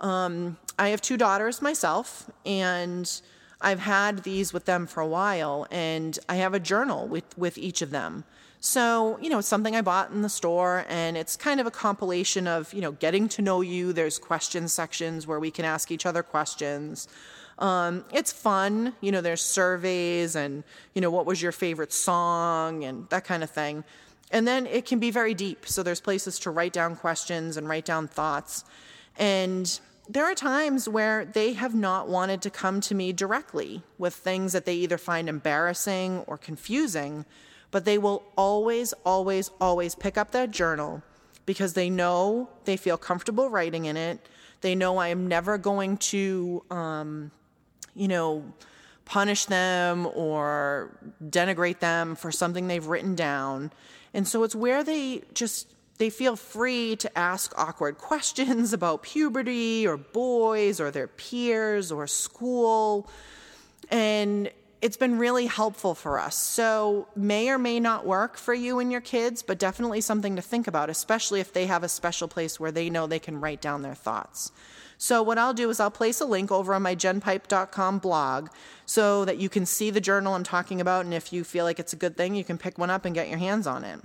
Um, 0.01 0.57
I 0.79 0.89
have 0.89 1.01
two 1.01 1.17
daughters 1.17 1.63
myself, 1.63 2.31
and 2.45 3.09
I've 3.61 3.81
had 3.81 4.25
these 4.25 4.53
with 4.53 4.65
them 4.65 4.87
for 4.87 5.01
a 5.01 5.07
while, 5.07 5.67
and 5.71 6.19
I 6.29 6.37
have 6.37 6.55
a 6.55 6.61
journal 6.61 7.07
with, 7.07 7.37
with 7.39 7.57
each 7.57 7.83
of 7.83 7.91
them. 7.91 8.25
So, 8.65 9.19
you 9.21 9.29
know, 9.29 9.41
it's 9.41 9.49
something 9.49 9.75
I 9.75 9.83
bought 9.83 10.13
in 10.13 10.23
the 10.23 10.29
store 10.29 10.85
and 10.89 11.17
it's 11.17 11.37
kind 11.37 11.61
of 11.61 11.67
a 11.67 11.71
compilation 11.73 12.47
of, 12.47 12.73
you 12.73 12.81
know, 12.81 12.93
getting 12.93 13.29
to 13.31 13.43
know 13.43 13.61
you. 13.61 13.93
There's 13.93 14.21
question 14.21 14.69
sections 14.69 15.27
where 15.27 15.41
we 15.41 15.51
can 15.51 15.65
ask 15.65 15.91
each 15.91 16.07
other 16.07 16.23
questions. 16.23 17.09
Um, 17.59 18.05
it's 18.13 18.31
fun, 18.31 18.95
you 19.01 19.11
know, 19.11 19.21
there's 19.21 19.43
surveys 19.43 20.37
and, 20.37 20.63
you 20.95 21.01
know, 21.01 21.11
what 21.11 21.27
was 21.27 21.43
your 21.43 21.51
favorite 21.51 21.93
song 21.93 22.85
and 22.85 23.09
that 23.09 23.25
kind 23.25 23.43
of 23.43 23.51
thing. 23.51 23.83
And 24.31 24.47
then 24.47 24.69
it 24.69 24.87
can 24.87 25.01
be 25.01 25.11
very 25.11 25.35
deep. 25.35 25.67
So 25.67 25.83
there's 25.83 26.01
places 26.01 26.39
to 26.41 26.53
write 26.53 26.73
down 26.73 26.95
questions 26.95 27.57
and 27.57 27.69
write 27.69 27.85
down 27.85 28.07
thoughts. 28.07 28.65
And 29.19 29.81
there 30.09 30.25
are 30.25 30.37
times 30.37 30.89
where 30.89 31.25
they 31.25 31.55
have 31.55 31.75
not 31.75 32.07
wanted 32.07 32.41
to 32.43 32.51
come 32.51 32.81
to 32.83 32.95
me 32.95 33.13
directly 33.13 33.83
with 33.99 34.15
things 34.15 34.53
that 34.53 34.67
they 34.67 34.75
either 34.75 34.99
find 34.99 35.29
embarrassing 35.29 36.21
or 36.29 36.39
confusing 36.39 37.25
but 37.73 37.85
they 37.85 37.99
will 37.99 38.23
always, 38.37 38.93
always, 39.05 39.51
always 39.61 39.97
pick 39.97 40.17
up 40.17 40.31
that 40.31 40.53
journal 40.53 41.03
because 41.45 41.73
they 41.73 41.91
know 41.91 42.49
they 42.67 42.77
feel 42.77 42.97
comfortable 42.97 43.49
writing 43.51 43.87
in 43.87 43.97
it. 43.97 44.29
They 44.61 44.77
know 44.77 44.99
I 44.99 45.09
am 45.09 45.27
never 45.27 45.59
going 45.59 45.97
to, 45.97 46.63
um, 46.71 47.33
you 47.97 48.07
know, 48.07 48.45
punish 49.05 49.47
them 49.47 50.07
or 50.15 50.97
denigrate 51.25 51.81
them 51.81 52.15
for 52.15 52.31
something 52.31 52.69
they've 52.69 52.87
written 52.87 53.17
down. 53.17 53.73
And 54.15 54.29
so 54.29 54.45
it's 54.45 54.55
where 54.55 54.85
they 54.85 55.23
just 55.35 55.67
they 55.99 56.11
feel 56.11 56.37
free 56.37 56.97
to 56.97 57.19
ask 57.19 57.53
awkward 57.57 57.99
questions 57.99 58.73
about 58.79 59.03
puberty 59.03 59.87
or 59.87 59.97
boys 59.97 60.79
or 60.81 60.91
their 60.91 61.09
peers 61.09 61.91
or 61.91 62.07
school. 62.07 63.09
And 63.91 64.51
it's 64.83 64.97
been 64.97 65.17
really 65.17 65.47
helpful 65.47 65.95
for 65.95 66.19
us. 66.19 66.35
So, 66.35 67.07
may 67.15 67.49
or 67.49 67.57
may 67.57 67.79
not 67.79 68.05
work 68.05 68.37
for 68.37 68.53
you 68.53 68.81
and 68.81 68.91
your 68.91 69.01
kids, 69.01 69.41
but 69.41 69.59
definitely 69.59 70.01
something 70.01 70.35
to 70.35 70.43
think 70.43 70.67
about, 70.67 70.91
especially 70.91 71.39
if 71.39 71.53
they 71.53 71.67
have 71.67 71.85
a 71.85 71.89
special 71.89 72.27
place 72.27 72.59
where 72.59 72.73
they 72.73 72.91
know 72.91 73.07
they 73.07 73.21
can 73.21 73.41
write 73.41 73.61
down 73.61 73.83
their 73.83 73.95
thoughts. 73.95 74.51
So, 74.99 75.23
what 75.23 75.39
I'll 75.39 75.55
do 75.55 75.71
is 75.71 75.79
I'll 75.79 75.91
place 75.91 76.21
a 76.21 76.25
link 76.25 76.51
over 76.51 76.75
on 76.75 76.83
my 76.83 76.97
genpipe.com 76.97 78.01
blog 78.01 78.49
so 78.85 79.25
that 79.25 79.39
you 79.39 79.49
can 79.49 79.67
see 79.67 79.91
the 79.91 80.01
journal 80.01 80.35
I'm 80.35 80.43
talking 80.43 80.81
about. 80.81 81.05
And 81.05 81.15
if 81.15 81.33
you 81.33 81.45
feel 81.45 81.65
like 81.65 81.79
it's 81.79 81.93
a 81.93 81.97
good 81.97 82.17
thing, 82.17 82.35
you 82.35 82.45
can 82.45 82.59
pick 82.59 82.77
one 82.77 82.91
up 82.91 83.05
and 83.05 83.15
get 83.15 83.29
your 83.29 83.39
hands 83.39 83.69
on 83.69 83.85
it. 83.85 84.01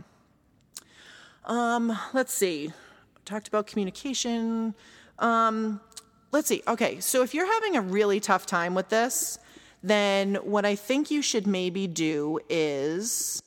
Um, 1.46 1.98
let's 2.14 2.34
see. 2.34 2.72
Talked 3.26 3.48
about 3.48 3.66
communication. 3.66 4.76
Um, 5.18 5.82
let's 6.32 6.48
see. 6.48 6.62
Okay, 6.68 7.00
so 7.00 7.24
if 7.24 7.34
you're 7.34 7.52
having 7.52 7.76
a 7.76 7.82
really 7.82 8.20
tough 8.20 8.46
time 8.46 8.76
with 8.76 8.90
this, 8.90 9.40
then 9.88 10.36
what 10.36 10.66
I 10.66 10.76
think 10.76 11.12
you 11.12 11.22
should 11.22 11.48
maybe 11.48 11.88
do 11.88 12.40
is 12.50 13.42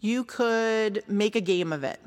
you 0.00 0.24
could 0.24 1.02
make 1.08 1.36
a 1.36 1.40
game 1.40 1.72
of 1.72 1.84
it. 1.84 2.00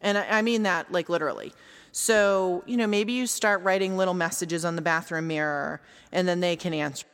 And 0.00 0.18
I, 0.18 0.42
mean 0.42 0.64
that 0.64 0.90
like 0.92 1.08
literally. 1.08 1.52
So, 1.92 2.64
you 2.66 2.76
know, 2.76 2.86
maybe 2.86 3.12
you 3.12 3.26
start 3.26 3.62
writing 3.62 3.96
little 3.96 4.14
messages 4.14 4.64
on 4.64 4.76
the 4.76 4.82
bathroom 4.82 5.28
mirror 5.28 5.80
and 6.10 6.26
then 6.26 6.40
they 6.40 6.56
can 6.56 6.74
answer. 6.74 7.06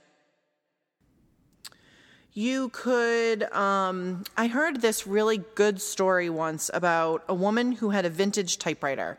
You 2.32 2.68
could, 2.68 3.42
um, 3.52 4.24
I 4.36 4.46
heard 4.46 4.80
this 4.80 5.06
really 5.06 5.38
good 5.54 5.80
story 5.80 6.30
once 6.30 6.70
about 6.72 7.24
a 7.28 7.34
woman 7.34 7.72
who 7.72 7.90
had 7.90 8.04
a 8.04 8.10
vintage 8.10 8.58
typewriter 8.58 9.18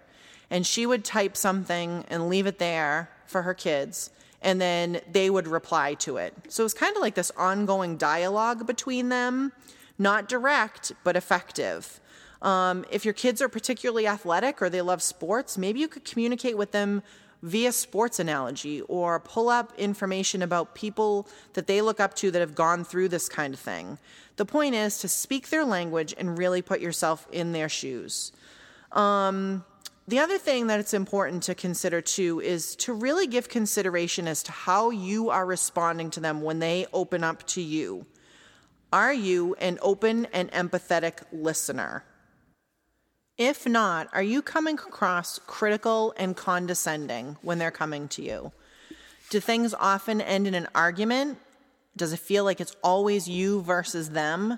and 0.49 0.65
she 0.65 0.85
would 0.85 1.03
type 1.03 1.37
something 1.37 2.05
and 2.07 2.29
leave 2.29 2.47
it 2.47 2.59
there 2.59 3.09
for 3.25 3.43
her 3.43 3.53
kids 3.53 4.09
and 4.41 4.59
then 4.59 5.01
they 5.11 5.29
would 5.29 5.47
reply 5.47 5.93
to 5.95 6.17
it. 6.17 6.33
So 6.49 6.63
it 6.63 6.65
was 6.65 6.73
kind 6.73 6.95
of 6.95 7.01
like 7.01 7.15
this 7.15 7.31
ongoing 7.37 7.97
dialogue 7.97 8.65
between 8.65 9.09
them, 9.09 9.51
not 9.97 10.29
direct, 10.29 10.91
but 11.03 11.15
effective. 11.15 11.99
Um, 12.41 12.85
if 12.89 13.03
your 13.03 13.13
kids 13.13 13.41
are 13.41 13.49
particularly 13.49 14.07
athletic 14.07 14.61
or 14.61 14.69
they 14.69 14.81
love 14.81 15.01
sports, 15.01 15.57
maybe 15.57 15.79
you 15.79 15.87
could 15.87 16.05
communicate 16.05 16.57
with 16.57 16.71
them 16.71 17.03
via 17.41 17.71
sports 17.71 18.19
analogy 18.19 18.81
or 18.81 19.19
pull 19.19 19.49
up 19.49 19.73
information 19.77 20.41
about 20.41 20.75
people 20.75 21.27
that 21.53 21.67
they 21.67 21.81
look 21.81 21.99
up 21.99 22.13
to 22.13 22.31
that 22.31 22.39
have 22.39 22.55
gone 22.55 22.83
through 22.83 23.09
this 23.09 23.29
kind 23.29 23.53
of 23.53 23.59
thing. 23.59 23.97
The 24.37 24.45
point 24.45 24.75
is 24.75 24.99
to 24.99 25.07
speak 25.07 25.49
their 25.49 25.65
language 25.65 26.13
and 26.17 26.37
really 26.37 26.61
put 26.61 26.79
yourself 26.79 27.27
in 27.31 27.51
their 27.51 27.69
shoes. 27.69 28.31
Um, 28.91 29.63
the 30.09 30.19
other 30.19 30.39
thing 30.39 30.67
that 30.67 30.79
it's 30.79 30.95
important 30.95 31.43
to 31.43 31.53
consider 31.53 32.01
too 32.01 32.41
is 32.41 32.75
to 32.77 32.93
really 32.93 33.27
give 33.27 33.47
consideration 33.47 34.27
as 34.27 34.41
to 34.43 34.51
how 34.51 34.89
you 34.89 35.29
are 35.29 35.45
responding 35.45 36.09
to 36.11 36.19
them 36.19 36.41
when 36.41 36.57
they 36.57 36.87
open 36.91 37.23
up 37.23 37.45
to 37.47 37.61
you. 37.61 38.07
Are 38.91 39.13
you 39.13 39.53
an 39.55 39.77
open 39.83 40.25
and 40.33 40.51
empathetic 40.51 41.19
listener? 41.31 42.03
If 43.37 43.67
not, 43.67 44.09
are 44.11 44.23
you 44.23 44.41
coming 44.41 44.75
across 44.75 45.39
critical 45.45 46.15
and 46.17 46.35
condescending 46.35 47.37
when 47.43 47.59
they're 47.59 47.69
coming 47.69 48.07
to 48.09 48.23
you? 48.23 48.51
Do 49.29 49.39
things 49.39 49.75
often 49.75 50.21
end 50.21 50.47
in 50.47 50.55
an 50.55 50.67
argument? 50.73 51.37
Does 51.95 52.13
it 52.13 52.19
feel 52.19 52.43
like 52.43 52.59
it's 52.59 52.75
always 52.83 53.29
you 53.29 53.61
versus 53.61 54.09
them? 54.09 54.57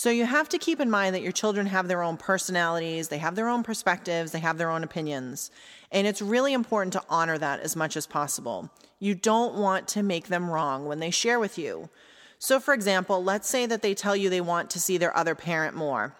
So 0.00 0.08
you 0.08 0.24
have 0.24 0.48
to 0.48 0.56
keep 0.56 0.80
in 0.80 0.88
mind 0.88 1.14
that 1.14 1.20
your 1.20 1.30
children 1.30 1.66
have 1.66 1.86
their 1.86 2.02
own 2.02 2.16
personalities, 2.16 3.08
they 3.08 3.18
have 3.18 3.34
their 3.34 3.50
own 3.50 3.62
perspectives, 3.62 4.32
they 4.32 4.38
have 4.38 4.56
their 4.56 4.70
own 4.70 4.82
opinions. 4.82 5.50
And 5.92 6.06
it's 6.06 6.22
really 6.22 6.54
important 6.54 6.94
to 6.94 7.02
honor 7.10 7.36
that 7.36 7.60
as 7.60 7.76
much 7.76 7.98
as 7.98 8.06
possible. 8.06 8.70
You 8.98 9.14
don't 9.14 9.56
want 9.56 9.88
to 9.88 10.02
make 10.02 10.28
them 10.28 10.48
wrong 10.48 10.86
when 10.86 11.00
they 11.00 11.10
share 11.10 11.38
with 11.38 11.58
you. 11.58 11.90
So, 12.38 12.58
for 12.58 12.72
example, 12.72 13.22
let's 13.22 13.46
say 13.46 13.66
that 13.66 13.82
they 13.82 13.92
tell 13.92 14.16
you 14.16 14.30
they 14.30 14.40
want 14.40 14.70
to 14.70 14.80
see 14.80 14.96
their 14.96 15.14
other 15.14 15.34
parent 15.34 15.76
more. 15.76 16.16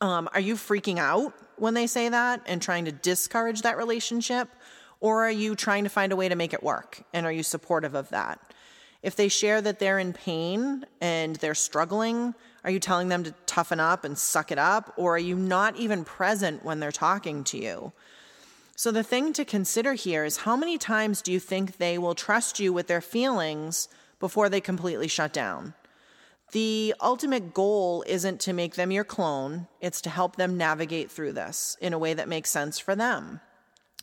Um, 0.00 0.26
are 0.32 0.40
you 0.40 0.54
freaking 0.54 0.96
out 0.96 1.34
when 1.56 1.74
they 1.74 1.86
say 1.86 2.08
that 2.08 2.40
and 2.46 2.62
trying 2.62 2.86
to 2.86 2.92
discourage 2.92 3.60
that 3.60 3.76
relationship? 3.76 4.48
Or 5.00 5.26
are 5.26 5.30
you 5.30 5.54
trying 5.54 5.84
to 5.84 5.90
find 5.90 6.12
a 6.12 6.16
way 6.16 6.30
to 6.30 6.34
make 6.34 6.54
it 6.54 6.62
work? 6.62 7.02
And 7.12 7.26
are 7.26 7.32
you 7.32 7.42
supportive 7.42 7.94
of 7.94 8.08
that? 8.08 8.40
If 9.02 9.16
they 9.16 9.28
share 9.28 9.60
that 9.60 9.80
they're 9.80 9.98
in 9.98 10.14
pain 10.14 10.86
and 11.02 11.36
they're 11.36 11.54
struggling, 11.54 12.34
are 12.64 12.70
you 12.70 12.78
telling 12.78 13.08
them 13.08 13.24
to 13.24 13.34
toughen 13.46 13.80
up 13.80 14.04
and 14.04 14.16
suck 14.16 14.52
it 14.52 14.58
up? 14.58 14.92
Or 14.96 15.16
are 15.16 15.18
you 15.18 15.34
not 15.34 15.76
even 15.76 16.04
present 16.04 16.64
when 16.64 16.80
they're 16.80 16.92
talking 16.92 17.44
to 17.44 17.58
you? 17.58 17.92
So, 18.76 18.90
the 18.90 19.02
thing 19.02 19.32
to 19.34 19.44
consider 19.44 19.94
here 19.94 20.24
is 20.24 20.38
how 20.38 20.56
many 20.56 20.78
times 20.78 21.22
do 21.22 21.32
you 21.32 21.38
think 21.38 21.76
they 21.76 21.98
will 21.98 22.14
trust 22.14 22.58
you 22.58 22.72
with 22.72 22.86
their 22.86 23.00
feelings 23.00 23.88
before 24.18 24.48
they 24.48 24.60
completely 24.60 25.08
shut 25.08 25.32
down? 25.32 25.74
The 26.52 26.94
ultimate 27.00 27.54
goal 27.54 28.04
isn't 28.06 28.40
to 28.40 28.52
make 28.52 28.74
them 28.74 28.90
your 28.90 29.04
clone, 29.04 29.68
it's 29.80 30.00
to 30.02 30.10
help 30.10 30.36
them 30.36 30.56
navigate 30.56 31.10
through 31.10 31.32
this 31.32 31.76
in 31.80 31.92
a 31.92 31.98
way 31.98 32.14
that 32.14 32.28
makes 32.28 32.50
sense 32.50 32.78
for 32.78 32.94
them. 32.94 33.40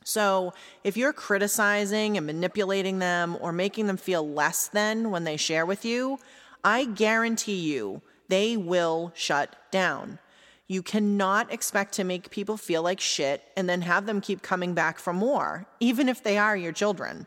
So, 0.03 0.53
if 0.83 0.97
you're 0.97 1.13
criticizing 1.13 2.17
and 2.17 2.25
manipulating 2.25 2.99
them 2.99 3.37
or 3.41 3.51
making 3.51 3.87
them 3.87 3.97
feel 3.97 4.27
less 4.27 4.67
than 4.67 5.11
when 5.11 5.23
they 5.23 5.37
share 5.37 5.65
with 5.65 5.85
you, 5.85 6.19
I 6.63 6.85
guarantee 6.85 7.59
you 7.59 8.01
they 8.29 8.55
will 8.55 9.11
shut 9.15 9.55
down. 9.71 10.19
You 10.67 10.83
cannot 10.83 11.51
expect 11.51 11.93
to 11.95 12.03
make 12.03 12.29
people 12.29 12.55
feel 12.55 12.83
like 12.83 12.99
shit 12.99 13.43
and 13.57 13.67
then 13.67 13.81
have 13.81 14.05
them 14.05 14.21
keep 14.21 14.41
coming 14.41 14.73
back 14.73 14.99
for 14.99 15.13
more, 15.13 15.65
even 15.79 16.07
if 16.07 16.23
they 16.23 16.37
are 16.37 16.55
your 16.55 16.71
children. 16.71 17.25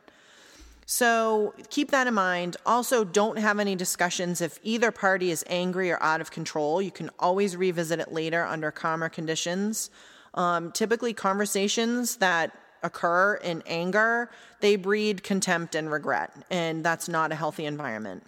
So 0.86 1.54
keep 1.70 1.90
that 1.90 2.06
in 2.06 2.14
mind. 2.14 2.56
Also, 2.66 3.04
don't 3.04 3.38
have 3.38 3.58
any 3.58 3.74
discussions 3.74 4.40
if 4.40 4.60
either 4.62 4.90
party 4.90 5.30
is 5.30 5.44
angry 5.48 5.90
or 5.90 6.00
out 6.02 6.20
of 6.20 6.30
control. 6.30 6.80
You 6.80 6.90
can 6.90 7.10
always 7.18 7.56
revisit 7.56 7.98
it 7.98 8.12
later 8.12 8.44
under 8.44 8.70
calmer 8.70 9.08
conditions. 9.08 9.90
Um, 10.34 10.70
typically, 10.72 11.12
conversations 11.12 12.16
that 12.16 12.52
occur 12.82 13.34
in 13.36 13.62
anger 13.66 14.30
they 14.60 14.76
breed 14.76 15.22
contempt 15.22 15.74
and 15.74 15.90
regret, 15.90 16.32
and 16.50 16.84
that's 16.84 17.08
not 17.08 17.32
a 17.32 17.34
healthy 17.34 17.64
environment. 17.64 18.24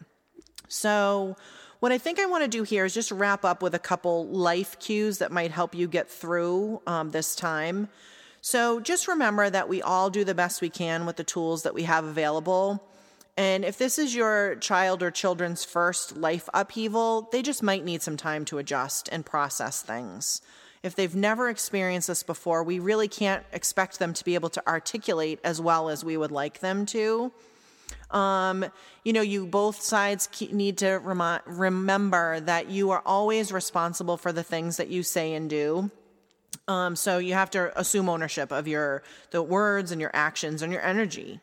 So, 0.68 1.36
what 1.84 1.92
I 1.92 1.98
think 1.98 2.18
I 2.18 2.24
want 2.24 2.42
to 2.42 2.48
do 2.48 2.62
here 2.62 2.86
is 2.86 2.94
just 2.94 3.10
wrap 3.10 3.44
up 3.44 3.60
with 3.60 3.74
a 3.74 3.78
couple 3.78 4.26
life 4.28 4.78
cues 4.78 5.18
that 5.18 5.30
might 5.30 5.50
help 5.50 5.74
you 5.74 5.86
get 5.86 6.08
through 6.08 6.80
um, 6.86 7.10
this 7.10 7.36
time. 7.36 7.90
So 8.40 8.80
just 8.80 9.06
remember 9.06 9.50
that 9.50 9.68
we 9.68 9.82
all 9.82 10.08
do 10.08 10.24
the 10.24 10.34
best 10.34 10.62
we 10.62 10.70
can 10.70 11.04
with 11.04 11.16
the 11.16 11.24
tools 11.24 11.62
that 11.64 11.74
we 11.74 11.82
have 11.82 12.06
available. 12.06 12.82
And 13.36 13.66
if 13.66 13.76
this 13.76 13.98
is 13.98 14.14
your 14.14 14.54
child 14.54 15.02
or 15.02 15.10
children's 15.10 15.62
first 15.62 16.16
life 16.16 16.48
upheaval, 16.54 17.28
they 17.32 17.42
just 17.42 17.62
might 17.62 17.84
need 17.84 18.00
some 18.00 18.16
time 18.16 18.46
to 18.46 18.56
adjust 18.56 19.10
and 19.12 19.26
process 19.26 19.82
things. 19.82 20.40
If 20.82 20.94
they've 20.94 21.14
never 21.14 21.50
experienced 21.50 22.08
this 22.08 22.22
before, 22.22 22.64
we 22.64 22.78
really 22.78 23.08
can't 23.08 23.44
expect 23.52 23.98
them 23.98 24.14
to 24.14 24.24
be 24.24 24.36
able 24.36 24.48
to 24.48 24.66
articulate 24.66 25.38
as 25.44 25.60
well 25.60 25.90
as 25.90 26.02
we 26.02 26.16
would 26.16 26.32
like 26.32 26.60
them 26.60 26.86
to. 26.86 27.30
Um, 28.10 28.64
you 29.02 29.12
know, 29.12 29.22
you 29.22 29.46
both 29.46 29.80
sides 29.80 30.28
need 30.52 30.78
to 30.78 31.00
rem- 31.02 31.40
remember 31.46 32.40
that 32.40 32.70
you 32.70 32.90
are 32.90 33.02
always 33.04 33.52
responsible 33.52 34.16
for 34.16 34.32
the 34.32 34.42
things 34.42 34.76
that 34.76 34.88
you 34.88 35.02
say 35.02 35.34
and 35.34 35.50
do. 35.50 35.90
Um, 36.68 36.96
so 36.96 37.18
you 37.18 37.34
have 37.34 37.50
to 37.50 37.78
assume 37.78 38.08
ownership 38.08 38.52
of 38.52 38.66
your 38.68 39.02
the 39.30 39.42
words 39.42 39.90
and 39.90 40.00
your 40.00 40.12
actions 40.14 40.62
and 40.62 40.72
your 40.72 40.82
energy. 40.82 41.40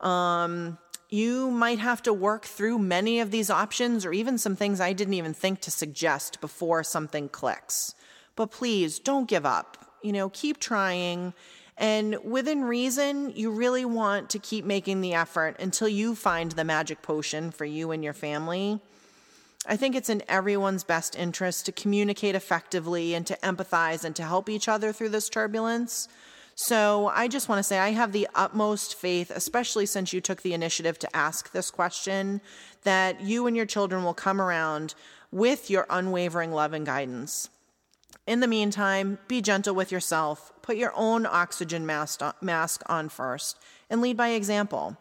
Um, 0.00 0.78
you 1.08 1.50
might 1.50 1.78
have 1.78 2.02
to 2.02 2.12
work 2.12 2.44
through 2.44 2.78
many 2.78 3.20
of 3.20 3.30
these 3.30 3.50
options 3.50 4.06
or 4.06 4.12
even 4.12 4.38
some 4.38 4.56
things 4.56 4.80
I 4.80 4.92
didn't 4.92 5.14
even 5.14 5.34
think 5.34 5.60
to 5.62 5.70
suggest 5.70 6.40
before 6.40 6.82
something 6.82 7.28
clicks. 7.28 7.94
But 8.34 8.50
please 8.50 8.98
don't 8.98 9.28
give 9.28 9.44
up. 9.44 9.76
You 10.02 10.12
know, 10.12 10.30
keep 10.30 10.58
trying. 10.58 11.34
And 11.78 12.18
within 12.22 12.64
reason, 12.64 13.30
you 13.34 13.50
really 13.50 13.84
want 13.84 14.30
to 14.30 14.38
keep 14.38 14.64
making 14.64 15.00
the 15.00 15.14
effort 15.14 15.56
until 15.58 15.88
you 15.88 16.14
find 16.14 16.52
the 16.52 16.64
magic 16.64 17.02
potion 17.02 17.50
for 17.50 17.64
you 17.64 17.90
and 17.90 18.04
your 18.04 18.12
family. 18.12 18.80
I 19.66 19.76
think 19.76 19.94
it's 19.94 20.10
in 20.10 20.22
everyone's 20.28 20.84
best 20.84 21.16
interest 21.16 21.66
to 21.66 21.72
communicate 21.72 22.34
effectively 22.34 23.14
and 23.14 23.26
to 23.26 23.38
empathize 23.42 24.04
and 24.04 24.14
to 24.16 24.24
help 24.24 24.48
each 24.48 24.68
other 24.68 24.92
through 24.92 25.10
this 25.10 25.28
turbulence. 25.28 26.08
So 26.54 27.10
I 27.14 27.28
just 27.28 27.48
want 27.48 27.60
to 27.60 27.62
say 27.62 27.78
I 27.78 27.90
have 27.90 28.12
the 28.12 28.28
utmost 28.34 28.96
faith, 28.96 29.30
especially 29.30 29.86
since 29.86 30.12
you 30.12 30.20
took 30.20 30.42
the 30.42 30.52
initiative 30.52 30.98
to 30.98 31.16
ask 31.16 31.52
this 31.52 31.70
question, 31.70 32.40
that 32.82 33.20
you 33.20 33.46
and 33.46 33.56
your 33.56 33.66
children 33.66 34.04
will 34.04 34.14
come 34.14 34.40
around 34.40 34.94
with 35.30 35.70
your 35.70 35.86
unwavering 35.88 36.52
love 36.52 36.72
and 36.72 36.84
guidance. 36.84 37.48
In 38.26 38.40
the 38.40 38.46
meantime, 38.46 39.18
be 39.28 39.40
gentle 39.40 39.74
with 39.74 39.90
yourself, 39.90 40.51
put 40.62 40.76
your 40.76 40.92
own 40.94 41.26
oxygen 41.26 41.84
mask 41.84 42.82
on 42.86 43.08
first, 43.08 43.58
and 43.90 44.00
lead 44.00 44.16
by 44.16 44.30
example. 44.30 44.96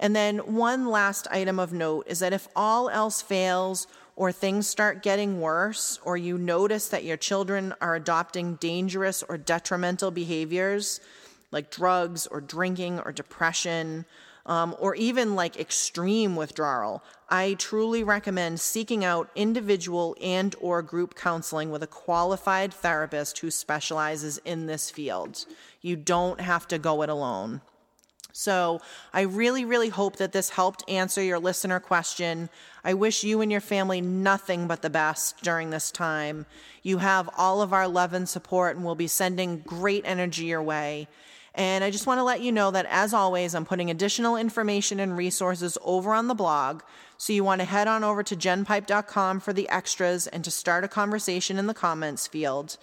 And 0.00 0.14
then, 0.14 0.38
one 0.38 0.86
last 0.86 1.28
item 1.30 1.58
of 1.58 1.72
note 1.72 2.06
is 2.08 2.18
that 2.18 2.32
if 2.32 2.48
all 2.56 2.90
else 2.90 3.22
fails, 3.22 3.86
or 4.16 4.30
things 4.30 4.66
start 4.66 5.02
getting 5.02 5.40
worse, 5.40 5.98
or 6.04 6.16
you 6.16 6.38
notice 6.38 6.88
that 6.88 7.04
your 7.04 7.16
children 7.16 7.74
are 7.80 7.96
adopting 7.96 8.54
dangerous 8.56 9.22
or 9.22 9.36
detrimental 9.36 10.10
behaviors 10.10 11.00
like 11.54 11.70
drugs 11.70 12.26
or 12.26 12.40
drinking 12.40 12.98
or 13.00 13.12
depression, 13.12 14.04
um, 14.46 14.74
or 14.78 14.94
even 14.96 15.36
like 15.36 15.58
extreme 15.58 16.36
withdrawal, 16.36 17.02
I 17.36 17.54
truly 17.54 18.04
recommend 18.04 18.60
seeking 18.60 19.04
out 19.04 19.28
individual 19.34 20.16
and 20.22 20.54
or 20.60 20.82
group 20.82 21.16
counseling 21.16 21.68
with 21.68 21.82
a 21.82 21.88
qualified 21.88 22.72
therapist 22.72 23.40
who 23.40 23.50
specializes 23.50 24.38
in 24.44 24.66
this 24.66 24.88
field. 24.88 25.44
You 25.80 25.96
don't 25.96 26.40
have 26.40 26.68
to 26.68 26.78
go 26.78 27.02
it 27.02 27.08
alone. 27.08 27.60
So 28.32 28.80
I 29.12 29.22
really, 29.22 29.64
really 29.64 29.88
hope 29.88 30.14
that 30.18 30.30
this 30.30 30.50
helped 30.50 30.88
answer 30.88 31.24
your 31.24 31.40
listener 31.40 31.80
question. 31.80 32.50
I 32.84 32.94
wish 32.94 33.24
you 33.24 33.40
and 33.40 33.50
your 33.50 33.60
family 33.60 34.00
nothing 34.00 34.68
but 34.68 34.82
the 34.82 34.88
best 34.88 35.42
during 35.42 35.70
this 35.70 35.90
time. 35.90 36.46
You 36.84 36.98
have 36.98 37.28
all 37.36 37.62
of 37.62 37.72
our 37.72 37.88
love 37.88 38.12
and 38.12 38.28
support, 38.28 38.76
and 38.76 38.84
we'll 38.84 38.94
be 38.94 39.08
sending 39.08 39.58
great 39.66 40.04
energy 40.06 40.44
your 40.44 40.62
way. 40.62 41.08
And 41.54 41.84
I 41.84 41.90
just 41.90 42.06
want 42.06 42.18
to 42.18 42.24
let 42.24 42.40
you 42.40 42.50
know 42.50 42.70
that, 42.72 42.86
as 42.90 43.14
always, 43.14 43.54
I'm 43.54 43.64
putting 43.64 43.90
additional 43.90 44.36
information 44.36 44.98
and 44.98 45.16
resources 45.16 45.78
over 45.82 46.12
on 46.12 46.26
the 46.26 46.34
blog. 46.34 46.82
So 47.16 47.32
you 47.32 47.44
want 47.44 47.60
to 47.60 47.64
head 47.64 47.86
on 47.86 48.02
over 48.02 48.24
to 48.24 48.34
genpipe.com 48.34 49.40
for 49.40 49.52
the 49.52 49.68
extras 49.68 50.26
and 50.26 50.42
to 50.44 50.50
start 50.50 50.82
a 50.82 50.88
conversation 50.88 51.56
in 51.56 51.68
the 51.68 51.74
comments 51.74 52.26
field. 52.26 52.76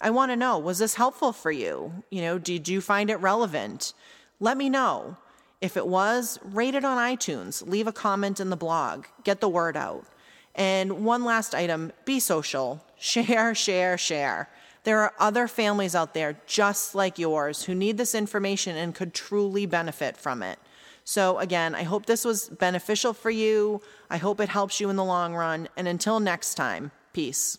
I 0.00 0.10
want 0.10 0.32
to 0.32 0.36
know 0.36 0.58
was 0.58 0.78
this 0.78 0.94
helpful 0.94 1.32
for 1.32 1.50
you? 1.50 2.04
You 2.10 2.22
know, 2.22 2.38
did 2.38 2.68
you 2.68 2.80
find 2.80 3.10
it 3.10 3.16
relevant? 3.16 3.92
Let 4.40 4.56
me 4.56 4.70
know. 4.70 5.16
If 5.60 5.76
it 5.76 5.86
was, 5.86 6.38
rate 6.42 6.74
it 6.74 6.84
on 6.84 6.98
iTunes, 6.98 7.66
leave 7.66 7.86
a 7.86 7.92
comment 7.92 8.40
in 8.40 8.50
the 8.50 8.56
blog, 8.56 9.06
get 9.24 9.40
the 9.40 9.48
word 9.48 9.76
out. 9.76 10.04
And 10.54 11.04
one 11.04 11.24
last 11.24 11.54
item 11.54 11.92
be 12.04 12.20
social. 12.20 12.82
Share, 12.98 13.54
share, 13.54 13.98
share. 13.98 14.48
There 14.86 15.00
are 15.00 15.12
other 15.18 15.48
families 15.48 15.96
out 15.96 16.14
there 16.14 16.36
just 16.46 16.94
like 16.94 17.18
yours 17.18 17.64
who 17.64 17.74
need 17.74 17.98
this 17.98 18.14
information 18.14 18.76
and 18.76 18.94
could 18.94 19.12
truly 19.12 19.66
benefit 19.66 20.16
from 20.16 20.44
it. 20.44 20.60
So, 21.02 21.38
again, 21.38 21.74
I 21.74 21.82
hope 21.82 22.06
this 22.06 22.24
was 22.24 22.48
beneficial 22.48 23.12
for 23.12 23.30
you. 23.30 23.82
I 24.08 24.18
hope 24.18 24.38
it 24.38 24.48
helps 24.48 24.78
you 24.78 24.88
in 24.88 24.94
the 24.94 25.02
long 25.02 25.34
run. 25.34 25.68
And 25.76 25.88
until 25.88 26.20
next 26.20 26.54
time, 26.54 26.92
peace. 27.12 27.58